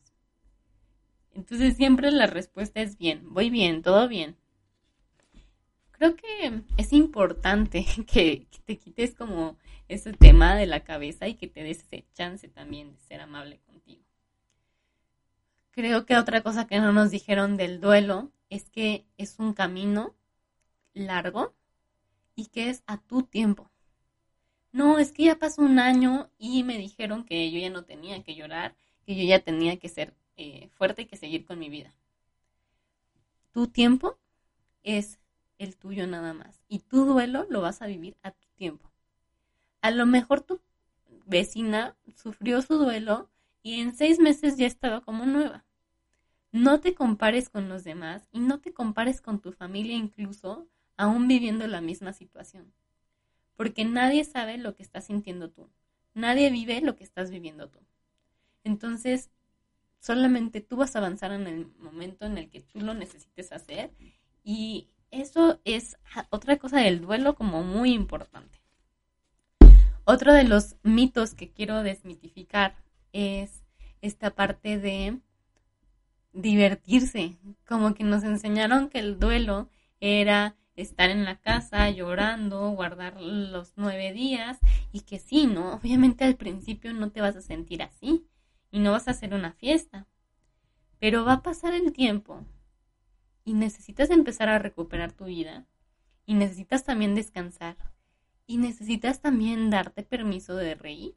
Entonces 1.33 1.75
siempre 1.75 2.11
la 2.11 2.27
respuesta 2.27 2.83
es 2.83 2.99
bien, 2.99 3.33
voy 3.33 3.49
bien, 3.49 3.81
todo 3.81 4.09
bien. 4.09 4.37
Creo 5.93 6.17
que 6.17 6.61
es 6.77 6.93
importante 6.93 7.87
que, 8.07 8.47
te 8.67 8.77
quites 8.77 9.15
como 9.15 9.57
ese 9.89 10.13
tema 10.13 10.55
de 10.55 10.67
la 10.67 10.85
cabeza 10.85 11.27
y 11.27 11.37
que 11.37 11.47
te 11.47 11.63
des 11.63 11.79
ese 11.79 12.05
chance 12.13 12.47
también 12.49 12.93
de 12.93 12.99
ser 12.99 13.23
amable 13.23 13.61
contigo. 13.61 14.05
Creo 15.71 16.05
que 16.05 16.19
otra 16.19 16.43
cosa 16.43 16.67
que 16.67 16.79
no 16.79 16.93
nos 16.93 17.11
dijeron 17.11 17.57
del 17.57 17.81
duelo 17.81 18.31
es 18.51 18.69
que 18.69 19.07
es 19.17 19.39
un 19.39 19.55
camino 19.55 20.15
largo 20.93 21.55
y 22.35 22.47
que 22.47 22.70
es 22.70 22.83
a 22.87 22.99
tu 22.99 23.23
tiempo. 23.23 23.70
No, 24.73 24.99
es 24.99 25.12
que 25.12 25.25
ya 25.25 25.38
pasó 25.38 25.62
un 25.62 25.79
año 25.79 26.31
y 26.37 26.64
me 26.64 26.79
dijeron 26.79 27.25
que 27.25 27.51
yo 27.51 27.59
ya 27.59 27.70
no 27.70 27.85
tenía 27.85 28.23
que 28.25 28.35
llorar, 28.35 28.75
que 29.07 29.14
yo 29.14 29.23
ya 29.23 29.38
tenía 29.38 29.77
que 29.79 29.88
ser 29.88 30.14
eh, 30.37 30.68
fuerte 30.75 31.03
y 31.03 31.07
que 31.07 31.16
seguir 31.16 31.44
con 31.44 31.59
mi 31.59 31.68
vida. 31.68 31.94
Tu 33.53 33.68
tiempo 33.68 34.18
es 34.83 35.20
el 35.59 35.77
tuyo 35.77 36.07
nada 36.07 36.35
más 36.35 36.61
y 36.68 36.81
tu 36.81 37.05
duelo 37.05 37.47
lo 37.49 37.61
vas 37.61 37.83
a 37.83 37.87
vivir 37.87 38.16
a 38.23 38.33
tu 38.33 38.49
tiempo. 38.57 38.90
A 39.81 39.92
lo 39.92 40.07
mejor 40.07 40.40
tu 40.40 40.61
vecina 41.27 41.97
sufrió 42.16 42.61
su 42.62 42.77
duelo 42.77 43.31
y 43.62 43.81
en 43.81 43.94
seis 43.94 44.18
meses 44.18 44.57
ya 44.57 44.66
estaba 44.66 45.01
como 45.03 45.25
nueva. 45.25 45.64
No 46.51 46.81
te 46.81 46.94
compares 46.94 47.49
con 47.49 47.68
los 47.68 47.85
demás 47.85 48.29
y 48.33 48.40
no 48.40 48.59
te 48.61 48.73
compares 48.73 49.20
con 49.20 49.40
tu 49.40 49.53
familia 49.53 49.97
incluso 49.97 50.66
aún 50.97 51.29
viviendo 51.29 51.67
la 51.67 51.81
misma 51.81 52.13
situación. 52.13 52.73
Porque 53.57 53.85
nadie 53.85 54.25
sabe 54.25 54.59
lo 54.59 54.75
que 54.75 54.83
estás 54.83 55.05
sintiendo 55.05 55.51
tú. 55.51 55.69
Nadie 56.15 56.51
vive 56.51 56.81
lo 56.81 56.97
que 56.97 57.05
estás 57.05 57.31
viviendo 57.31 57.69
tú. 57.69 57.79
Entonces, 58.65 59.31
solamente 60.01 60.61
tú 60.61 60.77
vas 60.77 60.95
a 60.95 60.99
avanzar 60.99 61.33
en 61.33 61.47
el 61.47 61.67
momento 61.79 62.27
en 62.27 62.39
el 62.39 62.51
que 62.51 62.61
tú 62.61 62.81
lo 62.81 62.95
necesites 62.95 63.53
hacer. 63.53 63.91
Y 64.43 64.89
eso 65.11 65.61
es 65.65 65.97
otra 66.31 66.57
cosa 66.57 66.79
del 66.79 67.01
duelo 67.01 67.35
como 67.35 67.63
muy 67.63 67.93
importante. 67.93 68.61
Otro 70.05 70.35
de 70.35 70.45
los 70.45 70.77
mitos 70.83 71.35
que 71.35 71.51
quiero 71.51 71.83
desmitificar 71.83 72.77
es 73.13 73.65
esta 74.03 74.35
parte 74.35 74.79
de 74.79 75.19
divertirse. 76.33 77.39
Como 77.67 77.95
que 77.95 78.05
nos 78.05 78.23
enseñaron 78.25 78.91
que 78.91 78.99
el 78.99 79.19
duelo 79.19 79.69
era 80.01 80.57
estar 80.77 81.11
en 81.11 81.25
la 81.25 81.41
casa 81.41 81.89
llorando, 81.91 82.71
guardar 82.71 83.21
los 83.21 83.75
nueve 83.77 84.13
días 84.13 84.59
y 84.93 85.01
que 85.01 85.19
sí, 85.19 85.47
¿no? 85.47 85.75
Obviamente 85.75 86.25
al 86.25 86.37
principio 86.37 86.93
no 86.93 87.11
te 87.11 87.21
vas 87.21 87.37
a 87.37 87.43
sentir 87.43 87.83
así 87.83 88.27
y 88.71 88.81
no 88.81 88.93
vas 88.93 89.07
a 89.07 89.13
hacer 89.13 89.35
una 89.35 89.53
fiesta, 89.53 90.07
pero 90.99 91.25
va 91.25 91.35
a 91.35 91.43
pasar 91.43 91.75
el 91.75 91.93
tiempo 91.93 92.45
y 93.45 93.55
necesitas 93.55 94.11
empezar 94.11 94.49
a 94.49 94.59
recuperar 94.59 95.13
tu 95.13 95.27
vida 95.27 95.67
y 96.27 96.35
necesitas 96.35 96.85
también 96.85 97.15
descansar 97.15 97.77
y 98.47 98.59
necesitas 98.59 99.21
también 99.21 99.71
darte 99.71 100.03
permiso 100.03 100.57
de 100.57 100.75
reír, 100.75 101.17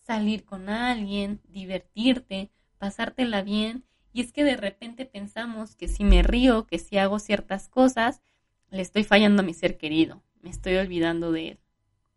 salir 0.00 0.44
con 0.44 0.68
alguien, 0.68 1.40
divertirte, 1.48 2.50
pasártela 2.78 3.42
bien 3.42 3.84
y 4.12 4.22
es 4.22 4.32
que 4.32 4.42
de 4.42 4.56
repente 4.56 5.04
pensamos 5.04 5.76
que 5.76 5.86
si 5.86 6.02
me 6.02 6.22
río, 6.22 6.66
que 6.66 6.78
si 6.78 6.98
hago 6.98 7.18
ciertas 7.18 7.68
cosas, 7.68 8.22
le 8.70 8.82
estoy 8.82 9.04
fallando 9.04 9.42
a 9.42 9.44
mi 9.44 9.54
ser 9.54 9.78
querido, 9.78 10.22
me 10.42 10.50
estoy 10.50 10.76
olvidando 10.76 11.32
de 11.32 11.48
él. 11.50 11.60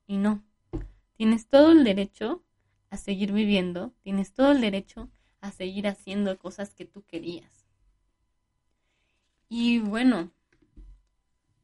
Y 0.08 0.18
no, 0.18 0.44
tienes 1.16 1.48
todo 1.48 1.72
el 1.72 1.84
derecho 1.84 2.44
a 2.90 2.98
seguir 2.98 3.32
viviendo, 3.32 3.94
tienes 4.02 4.34
todo 4.34 4.52
el 4.52 4.62
derecho 4.62 5.10
a 5.40 5.52
seguir 5.52 5.88
haciendo 5.88 6.38
cosas 6.38 6.74
que 6.74 6.86
tú 6.86 7.04
querías. 7.04 7.66
Y 9.48 9.80
bueno, 9.80 10.32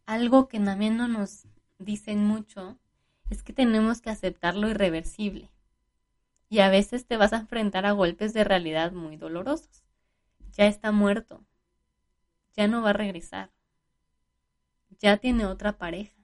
algo 0.06 0.47
que 0.47 0.60
también 0.60 0.97
no 0.97 1.08
nos 1.08 1.47
dicen 1.80 2.23
mucho 2.26 2.78
es 3.30 3.43
que 3.43 3.54
tenemos 3.54 4.02
que 4.02 4.10
aceptar 4.10 4.56
lo 4.56 4.69
irreversible. 4.69 5.50
Y 6.50 6.60
a 6.60 6.69
veces 6.69 7.06
te 7.06 7.17
vas 7.17 7.34
a 7.34 7.39
enfrentar 7.39 7.86
a 7.86 7.91
golpes 7.91 8.34
de 8.34 8.45
realidad 8.45 8.93
muy 8.93 9.17
dolorosos. 9.17 9.84
Ya 10.54 10.65
está 10.65 10.93
muerto. 10.93 11.43
Ya 12.56 12.69
no 12.69 12.82
va 12.82 12.91
a 12.91 12.93
regresar 12.93 13.52
ya 15.00 15.18
tiene 15.18 15.46
otra 15.46 15.78
pareja, 15.78 16.16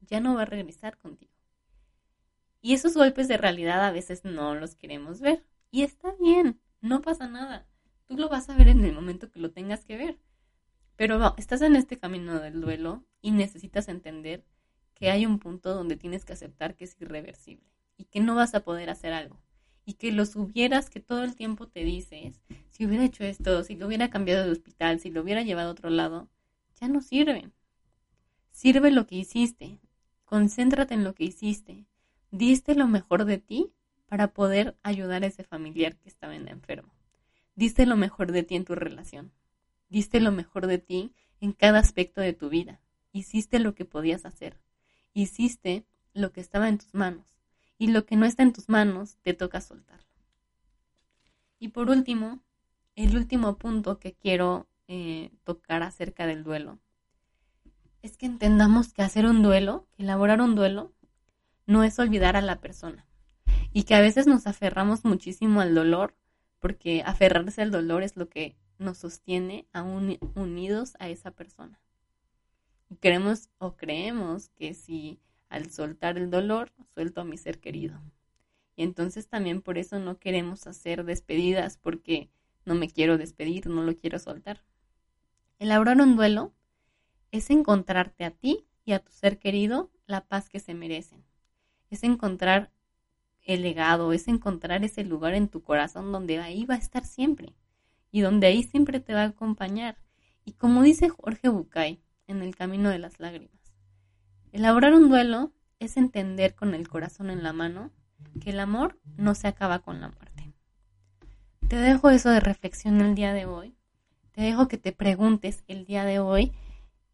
ya 0.00 0.20
no 0.20 0.34
va 0.34 0.42
a 0.42 0.46
regresar 0.46 0.98
contigo. 0.98 1.32
Y 2.60 2.74
esos 2.74 2.94
golpes 2.94 3.26
de 3.28 3.36
realidad 3.36 3.84
a 3.84 3.90
veces 3.90 4.24
no 4.24 4.54
los 4.54 4.76
queremos 4.76 5.20
ver. 5.20 5.44
Y 5.72 5.82
está 5.82 6.14
bien, 6.20 6.60
no 6.80 7.02
pasa 7.02 7.26
nada. 7.26 7.66
Tú 8.06 8.16
lo 8.16 8.28
vas 8.28 8.48
a 8.48 8.56
ver 8.56 8.68
en 8.68 8.84
el 8.84 8.92
momento 8.92 9.30
que 9.30 9.40
lo 9.40 9.50
tengas 9.50 9.84
que 9.84 9.96
ver. 9.96 10.18
Pero 10.96 11.34
estás 11.36 11.62
en 11.62 11.74
este 11.74 11.98
camino 11.98 12.38
del 12.38 12.60
duelo 12.60 13.04
y 13.20 13.32
necesitas 13.32 13.88
entender 13.88 14.44
que 14.94 15.10
hay 15.10 15.26
un 15.26 15.40
punto 15.40 15.74
donde 15.74 15.96
tienes 15.96 16.24
que 16.24 16.34
aceptar 16.34 16.76
que 16.76 16.84
es 16.84 16.96
irreversible 17.00 17.66
y 17.96 18.04
que 18.04 18.20
no 18.20 18.36
vas 18.36 18.54
a 18.54 18.62
poder 18.62 18.90
hacer 18.90 19.12
algo. 19.12 19.40
Y 19.84 19.94
que 19.94 20.12
los 20.12 20.36
hubieras 20.36 20.90
que 20.90 21.00
todo 21.00 21.24
el 21.24 21.34
tiempo 21.34 21.66
te 21.66 21.82
dices, 21.82 22.40
si 22.70 22.86
hubiera 22.86 23.04
hecho 23.04 23.24
esto, 23.24 23.64
si 23.64 23.74
lo 23.74 23.88
hubiera 23.88 24.10
cambiado 24.10 24.44
de 24.44 24.52
hospital, 24.52 25.00
si 25.00 25.10
lo 25.10 25.22
hubiera 25.22 25.42
llevado 25.42 25.70
a 25.70 25.72
otro 25.72 25.90
lado, 25.90 26.28
ya 26.80 26.86
no 26.86 27.00
sirven. 27.00 27.52
Sirve 28.52 28.90
lo 28.90 29.06
que 29.06 29.16
hiciste, 29.16 29.80
concéntrate 30.24 30.94
en 30.94 31.04
lo 31.04 31.14
que 31.14 31.24
hiciste, 31.24 31.86
diste 32.30 32.74
lo 32.74 32.86
mejor 32.86 33.24
de 33.24 33.38
ti 33.38 33.72
para 34.06 34.32
poder 34.34 34.76
ayudar 34.82 35.24
a 35.24 35.26
ese 35.26 35.42
familiar 35.42 35.96
que 35.96 36.08
estaba 36.08 36.36
en 36.36 36.46
enfermo. 36.46 36.92
Diste 37.56 37.86
lo 37.86 37.96
mejor 37.96 38.30
de 38.30 38.42
ti 38.42 38.54
en 38.54 38.64
tu 38.64 38.74
relación, 38.74 39.32
diste 39.88 40.20
lo 40.20 40.32
mejor 40.32 40.66
de 40.66 40.78
ti 40.78 41.12
en 41.40 41.52
cada 41.52 41.80
aspecto 41.80 42.20
de 42.20 42.34
tu 42.34 42.50
vida, 42.50 42.80
hiciste 43.10 43.58
lo 43.58 43.74
que 43.74 43.86
podías 43.86 44.26
hacer, 44.26 44.60
hiciste 45.14 45.84
lo 46.12 46.30
que 46.30 46.40
estaba 46.40 46.68
en 46.68 46.78
tus 46.78 46.94
manos 46.94 47.26
y 47.78 47.88
lo 47.88 48.04
que 48.04 48.16
no 48.16 48.26
está 48.26 48.42
en 48.42 48.52
tus 48.52 48.68
manos 48.68 49.16
te 49.22 49.34
toca 49.34 49.60
soltarlo. 49.60 50.06
Y 51.58 51.68
por 51.68 51.90
último, 51.90 52.42
el 52.96 53.16
último 53.16 53.56
punto 53.56 53.98
que 53.98 54.12
quiero 54.12 54.68
eh, 54.88 55.30
tocar 55.42 55.82
acerca 55.82 56.26
del 56.26 56.44
duelo 56.44 56.78
es 58.02 58.16
que 58.16 58.26
entendamos 58.26 58.92
que 58.92 59.02
hacer 59.02 59.26
un 59.26 59.42
duelo, 59.42 59.86
elaborar 59.96 60.40
un 60.40 60.54
duelo, 60.56 60.92
no 61.66 61.84
es 61.84 61.98
olvidar 61.98 62.36
a 62.36 62.42
la 62.42 62.60
persona. 62.60 63.06
Y 63.72 63.84
que 63.84 63.94
a 63.94 64.00
veces 64.00 64.26
nos 64.26 64.46
aferramos 64.46 65.04
muchísimo 65.04 65.60
al 65.60 65.74
dolor, 65.74 66.16
porque 66.58 67.02
aferrarse 67.06 67.62
al 67.62 67.70
dolor 67.70 68.02
es 68.02 68.16
lo 68.16 68.28
que 68.28 68.56
nos 68.78 68.98
sostiene 68.98 69.66
aún 69.72 70.18
unidos 70.34 70.94
a 70.98 71.08
esa 71.08 71.30
persona. 71.30 71.80
Y 72.90 72.96
queremos 72.96 73.48
o 73.58 73.76
creemos 73.76 74.48
que 74.50 74.74
si 74.74 75.20
al 75.48 75.70
soltar 75.70 76.18
el 76.18 76.30
dolor, 76.30 76.72
suelto 76.94 77.20
a 77.20 77.24
mi 77.24 77.38
ser 77.38 77.60
querido. 77.60 78.00
Y 78.74 78.82
entonces 78.82 79.28
también 79.28 79.62
por 79.62 79.78
eso 79.78 79.98
no 79.98 80.18
queremos 80.18 80.66
hacer 80.66 81.04
despedidas, 81.04 81.76
porque 81.76 82.30
no 82.64 82.74
me 82.74 82.88
quiero 82.88 83.16
despedir, 83.16 83.66
no 83.68 83.82
lo 83.82 83.94
quiero 83.94 84.18
soltar. 84.18 84.64
Elaborar 85.58 86.00
un 86.00 86.16
duelo 86.16 86.52
es 87.32 87.50
encontrarte 87.50 88.24
a 88.24 88.30
ti 88.30 88.66
y 88.84 88.92
a 88.92 89.00
tu 89.00 89.10
ser 89.10 89.38
querido 89.38 89.90
la 90.06 90.20
paz 90.20 90.48
que 90.48 90.60
se 90.60 90.74
merecen. 90.74 91.24
Es 91.90 92.04
encontrar 92.04 92.70
el 93.42 93.62
legado, 93.62 94.12
es 94.12 94.28
encontrar 94.28 94.84
ese 94.84 95.02
lugar 95.02 95.34
en 95.34 95.48
tu 95.48 95.62
corazón 95.62 96.12
donde 96.12 96.38
ahí 96.38 96.64
va 96.64 96.74
a 96.74 96.78
estar 96.78 97.04
siempre 97.04 97.54
y 98.12 98.20
donde 98.20 98.46
ahí 98.46 98.62
siempre 98.62 99.00
te 99.00 99.14
va 99.14 99.22
a 99.22 99.26
acompañar. 99.26 99.96
Y 100.44 100.52
como 100.52 100.82
dice 100.82 101.08
Jorge 101.08 101.48
Bucay 101.48 102.00
en 102.26 102.42
El 102.42 102.54
Camino 102.54 102.90
de 102.90 102.98
las 102.98 103.18
Lágrimas, 103.18 103.74
elaborar 104.52 104.94
un 104.94 105.08
duelo 105.08 105.52
es 105.80 105.96
entender 105.96 106.54
con 106.54 106.74
el 106.74 106.88
corazón 106.88 107.30
en 107.30 107.42
la 107.42 107.52
mano 107.52 107.90
que 108.40 108.50
el 108.50 108.60
amor 108.60 108.98
no 109.16 109.34
se 109.34 109.48
acaba 109.48 109.80
con 109.80 110.00
la 110.00 110.08
muerte. 110.08 110.52
Te 111.66 111.76
dejo 111.76 112.10
eso 112.10 112.28
de 112.28 112.40
reflexión 112.40 113.00
el 113.00 113.14
día 113.14 113.32
de 113.32 113.46
hoy. 113.46 113.74
Te 114.32 114.42
dejo 114.42 114.68
que 114.68 114.78
te 114.78 114.92
preguntes 114.92 115.64
el 115.66 115.86
día 115.86 116.04
de 116.04 116.18
hoy 116.18 116.52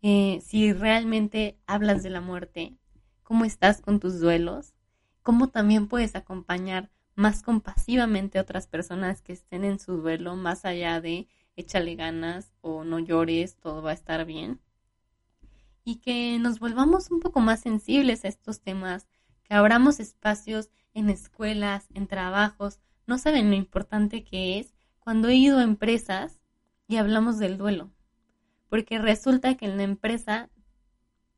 eh, 0.00 0.40
si 0.44 0.72
realmente 0.72 1.58
hablas 1.66 2.02
de 2.02 2.11
la 2.11 2.20
muerte, 2.20 2.76
cómo 3.24 3.44
estás 3.44 3.80
con 3.80 3.98
tus 3.98 4.20
duelos, 4.20 4.74
cómo 5.22 5.48
también 5.48 5.88
puedes 5.88 6.14
acompañar 6.14 6.90
más 7.14 7.42
compasivamente 7.42 8.38
a 8.38 8.42
otras 8.42 8.68
personas 8.68 9.22
que 9.22 9.32
estén 9.32 9.64
en 9.64 9.80
su 9.80 9.96
duelo, 9.96 10.37
más 10.37 10.64
allá 10.64 11.00
de 11.00 11.26
échale 11.56 11.96
ganas 11.96 12.52
o 12.61 12.84
no 12.84 13.00
llores, 13.00 13.56
todo 13.56 13.82
va 13.82 13.90
a 13.90 13.94
estar 13.94 14.24
bien. 14.24 14.61
Y 15.82 15.96
que 15.96 16.38
nos 16.38 16.61
volvamos 16.61 17.11
un 17.11 17.18
poco 17.18 17.40
más 17.40 17.61
sensibles 17.61 18.24
a 18.24 18.28
estos 18.28 18.61
temas, 18.61 19.08
que 19.42 19.54
abramos 19.54 19.98
espacios 19.98 20.70
en 20.94 21.11
escuelas, 21.11 21.88
en 21.92 22.06
trabajos. 22.06 22.78
No 23.06 23.18
saben 23.18 23.50
lo 23.50 23.56
importante 23.56 24.22
que 24.22 24.61
es 24.61 24.74
cuando 25.00 25.28
he 25.28 25.34
ido 25.34 25.58
a 25.58 25.64
empresas 25.64 26.38
y 26.87 26.96
hablamos 26.96 27.38
del 27.38 27.58
duelo 27.58 27.90
porque 28.68 28.98
resulta 28.98 29.57
que 29.57 29.66
en 29.66 29.76
la 29.76 29.83
empresa 29.83 30.50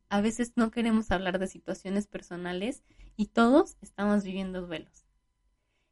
a 0.09 0.21
veces 0.21 0.53
no 0.55 0.71
queremos 0.71 1.11
hablar 1.11 1.39
de 1.39 1.47
situaciones 1.47 2.07
personales 2.07 2.83
y 3.15 3.27
todos 3.27 3.77
estamos 3.81 4.23
viviendo 4.23 4.61
duelos. 4.61 5.05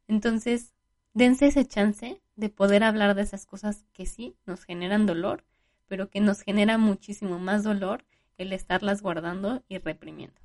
Entonces, 0.08 0.74
dense 1.14 1.46
ese 1.46 1.66
chance 1.66 2.20
de 2.36 2.48
poder 2.48 2.84
hablar 2.84 3.14
de 3.14 3.22
esas 3.22 3.46
cosas 3.46 3.84
que 3.92 4.06
sí 4.06 4.36
nos 4.46 4.64
generan 4.64 5.06
dolor, 5.06 5.44
pero 5.86 6.10
que 6.10 6.20
nos 6.20 6.42
genera 6.42 6.78
muchísimo 6.78 7.38
más 7.38 7.64
dolor 7.64 8.04
el 8.36 8.52
estarlas 8.52 9.02
guardando 9.02 9.62
y 9.68 9.78
reprimiendo. 9.78 10.40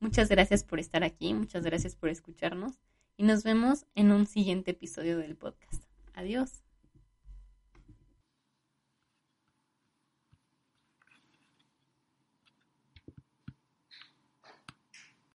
Muchas 0.00 0.28
gracias 0.28 0.64
por 0.64 0.80
estar 0.80 1.04
aquí, 1.04 1.34
muchas 1.34 1.64
gracias 1.64 1.94
por 1.94 2.08
escucharnos 2.08 2.80
y 3.16 3.22
nos 3.22 3.44
vemos 3.44 3.86
en 3.94 4.10
un 4.10 4.26
siguiente 4.26 4.72
episodio 4.72 5.18
del 5.18 5.36
podcast. 5.36 5.84
Adiós. 6.14 6.61